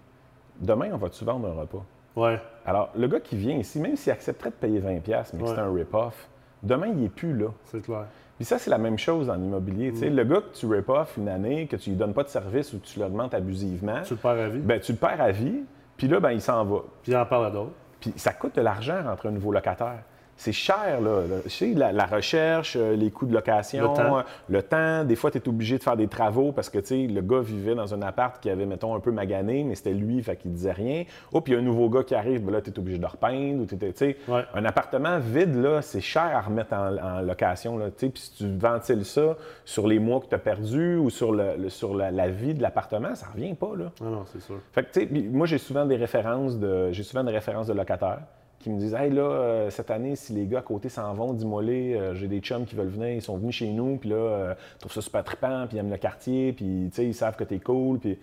[0.59, 1.83] Demain, on va-tu vendre un repas?
[2.15, 2.39] Ouais.
[2.65, 5.57] Alors, le gars qui vient ici, même s'il accepterait de payer 20$, mais que c'est
[5.59, 6.27] un rip-off,
[6.63, 7.47] demain, il n'est plus là.
[7.65, 8.05] C'est clair.
[8.35, 9.91] Puis ça, c'est la même chose en immobilier.
[9.91, 9.93] Mm.
[9.93, 12.29] Tu sais, Le gars que tu rip-off une année, que tu lui donnes pas de
[12.29, 14.59] service ou que tu l'augmentes abusivement, Tu le perds à vie.
[14.59, 15.61] ben, tu le perds à vie,
[15.97, 16.79] puis là, ben, il s'en va.
[17.03, 17.71] Puis il en parle à d'autres.
[17.99, 19.99] Puis ça coûte de l'argent rentrer un nouveau locataire.
[20.41, 21.21] C'est cher, là.
[21.47, 24.17] Sais, la, la recherche, euh, les coûts de location, Le temps.
[24.19, 25.03] euh, le temps.
[25.03, 27.41] Des fois, tu es obligé de faire des travaux parce que, tu sais, le gars
[27.41, 30.53] vivait dans un appart qui avait, mettons, un peu magané, mais c'était lui, fait qu'il
[30.53, 31.03] disait rien.
[31.33, 32.97] Oh, puis il y a un nouveau gars qui arrive, ben là, tu es obligé
[32.97, 33.61] de repeindre.
[33.63, 34.43] Ou tu sais, Ouais.
[34.53, 38.09] Un appartement vide, là, c'est cher à remettre en, en location, là, tu sais.
[38.09, 39.35] Puis si tu ventiles ça
[39.65, 42.53] sur les mois que tu as perdus ou sur, le, le- sur la, la vie
[42.53, 43.91] de l'appartement, ça revient pas, là.
[44.01, 44.55] Non, non, c'est sûr.
[44.71, 47.73] Fait que, tu sais, moi, j'ai souvent des références de, j'ai souvent des références de
[47.73, 48.19] locataires
[48.59, 51.33] qui me disent Hey, là, euh, cette année, si les gars à côté s'en vont
[51.33, 54.15] d'immoler, euh, j'ai des chums qui veulent venir, ils sont venus chez nous, puis là,
[54.15, 57.13] euh, ils trouvent ça super trippant, puis ils aiment le quartier, puis, tu sais, ils
[57.13, 58.17] savent que t'es cool, puis.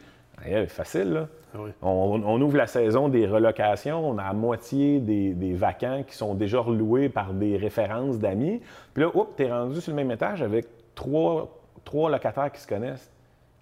[0.68, 1.28] Facile, là.
[1.54, 1.70] Ah oui.
[1.80, 6.14] On, on ouvre la saison des relocations, on a à moitié des, des vacants qui
[6.14, 8.60] sont déjà reloués par des références d'amis.
[8.92, 12.66] Puis là, oups, t'es rendu sur le même étage avec trois, trois locataires qui se
[12.66, 13.10] connaissent.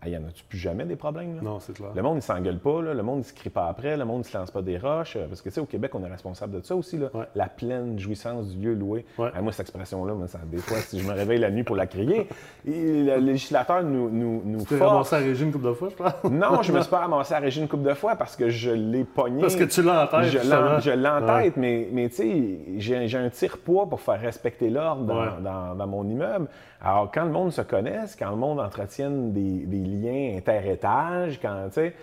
[0.06, 1.36] Il y en a-tu plus jamais des problèmes?
[1.36, 1.42] Là?
[1.42, 1.90] Non, c'est clair.
[1.94, 2.94] Le monde, il s'engueule pas, là.
[2.94, 5.16] le monde, il se crie pas après, le monde, il se lance pas des roches.
[5.16, 7.08] euh, Parce que, tu sais, au Québec, on est responsable de ça aussi, là.
[7.14, 7.24] Ouais.
[7.34, 9.04] La pleine jouissance du lieu loué.
[9.18, 9.30] Ouais.
[9.34, 11.76] Ah, moi, cette expression-là, moi, ça- des fois, si je me réveille la nuit pour
[11.76, 12.28] la crier,
[12.64, 15.88] le législateur nous, nous, nous Tu t'es ramassé à la régie une couple de fois,
[15.90, 16.12] je pense?
[16.30, 18.48] Non, je me suis pas ramassé à la régie une couple de fois parce que
[18.48, 19.40] je l'ai pogné.
[19.40, 20.60] Parce que tu l'as en tête, Je justement.
[20.60, 24.20] l'en- je l'ai en tête, mais, mais tu sais, j'ai j'ai un tire-poids pour faire
[24.20, 25.28] respecter l'ordre dans, Ouais.
[25.42, 26.46] dans- dans mon immeuble.
[26.80, 31.68] Alors, quand le monde se connaisse, quand le monde entretienne des, des liens inter-étages, quand,
[31.68, 31.94] tu sais,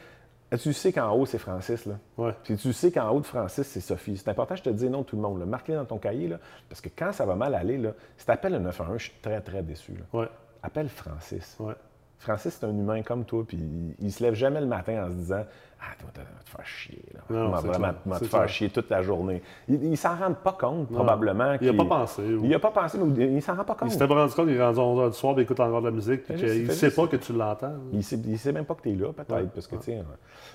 [0.57, 1.95] tu sais qu'en haut, c'est Francis, là.
[2.17, 2.33] Ouais.
[2.43, 4.17] Puis tu sais qu'en haut de Francis, c'est Sophie.
[4.17, 5.43] C'est important, je te dis non tout le monde.
[5.45, 8.31] Marque-les dans ton cahier, là, parce que quand ça va mal aller, là, si tu
[8.31, 9.93] appelles le 911, je suis très, très déçu.
[9.93, 10.19] là.
[10.19, 10.27] Ouais.
[10.63, 11.55] Appelle Francis.
[11.59, 11.73] Ouais.
[12.19, 15.09] Francis, c'est un humain comme toi, puis il, il se lève jamais le matin en
[15.09, 15.43] se disant
[15.83, 17.01] Ah, tu vas te, faire chier.
[17.13, 17.21] Là.
[17.31, 19.41] Non, vraiment tu vas te faire chier toute la journée.
[19.67, 21.55] Il, il s'en rend pas compte, probablement.
[21.59, 22.21] Il n'a pas pensé.
[22.21, 23.89] ou- Il n'a pas pensé, mais il s'en rend pas compte.
[23.89, 25.81] Il s'était pas rendu compte qu'il est rendu 11 h du soir, il écoute encore
[25.81, 27.73] de la musique, puis qu'il ne sait pas que tu l'entends.
[27.93, 29.33] Il sait, il sait même pas que tu es là, peut-être.
[29.33, 29.75] Ouais, parce que,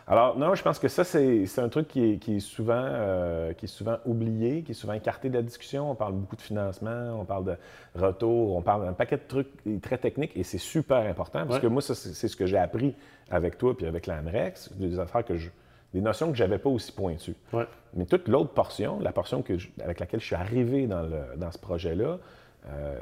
[0.07, 2.74] Alors, non, je pense que ça, c'est c'est un truc qui est, qui est souvent,
[2.77, 5.91] euh, qui est souvent oublié, qui est souvent écarté de la discussion.
[5.91, 7.57] On parle beaucoup de financement, on parle de
[7.97, 9.49] retour, on parle d'un paquet de trucs
[9.83, 11.61] très techniques et c'est super important parce Ouais.
[11.62, 11.95] que moi, c'est
[12.29, 12.95] ce que j'ai appris
[13.31, 15.49] avec toi puis avec l'AMREX, des affaires que je.
[15.95, 17.37] des notions que j'avais pas aussi pointues.
[17.53, 17.64] Ouais.
[17.95, 21.37] Mais toute l'autre portion, la portion que je- avec laquelle je suis arrivé dans, le-
[21.37, 22.18] dans ce projet-là,
[22.68, 22.99] euh,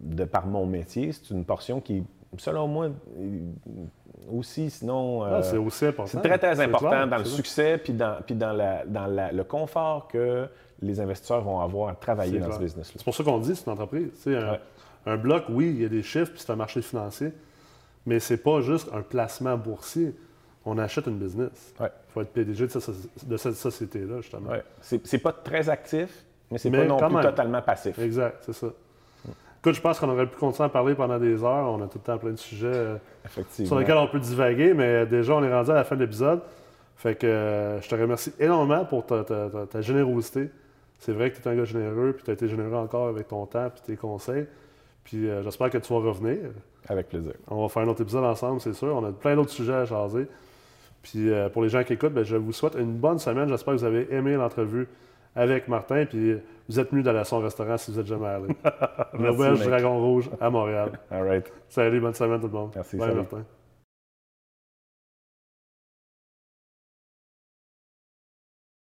[0.00, 2.04] de par mon métier, c'est une portion qui,
[2.38, 6.10] selon moi, est aussi, sinon, euh, c'est aussi important.
[6.10, 7.30] c'est très, très important clair, dans le vrai.
[7.32, 10.48] succès puis dans, puis dans, la- dans la- le confort que
[10.80, 12.58] les investisseurs vont avoir à travailler dans clair.
[12.58, 12.94] ce business-là.
[12.96, 14.10] C'est pour ça qu'on dit, c'est une entreprise.
[14.26, 14.60] Un, Ouais.
[15.06, 17.32] un bloc, oui, il y a des chiffres, puis c'est un marché financier,
[18.06, 20.14] mais c'est pas juste un placement boursier.
[20.64, 21.74] On achète une business.
[21.78, 21.90] Il Ouais.
[22.08, 24.50] faut être PDG de, cette- de cette société-là, justement.
[24.50, 24.62] Ouais.
[24.80, 27.22] C'est pas très actif, mais c'est pas non plus même.
[27.24, 27.98] totalement passif.
[27.98, 28.68] Exact, c'est ça.
[29.60, 31.70] Écoute, je pense qu'on aurait pu continuer à parler pendant des heures.
[31.70, 32.96] On a tout le temps plein de sujets euh,
[33.64, 36.40] sur lesquels on peut divaguer, mais déjà, on est rendu à la fin de l'épisode.
[36.96, 40.50] Fait que euh, je te remercie énormément pour ta, ta- ta- ta générosité.
[40.98, 43.28] C'est vrai que tu es un gars généreux, puis tu as été généreux encore avec
[43.28, 44.46] ton temps puis tes conseils.
[45.04, 46.38] Puis euh, j'espère que tu vas revenir.
[46.88, 47.32] Avec plaisir.
[47.48, 48.94] On va faire un autre épisode ensemble, c'est sûr.
[48.94, 50.26] On a plein d'autres sujets à jaser.
[51.02, 53.48] Puis euh, pour les gens qui écoutent, ben, je vous souhaite une bonne semaine.
[53.48, 54.88] J'espère que vous avez aimé l'entrevue
[55.34, 56.04] avec Martin.
[56.06, 56.36] Puis
[56.68, 58.48] vous êtes venu d'aller à son restaurant si vous êtes jamais allé.
[59.18, 59.64] L'Auberge.
[59.66, 60.98] Dragon Rouge à Montréal.
[61.10, 61.52] All right.
[61.68, 62.72] Salut, bonne semaine tout le monde.
[62.74, 63.20] Merci, Bye, salut.
[63.20, 63.44] Martin.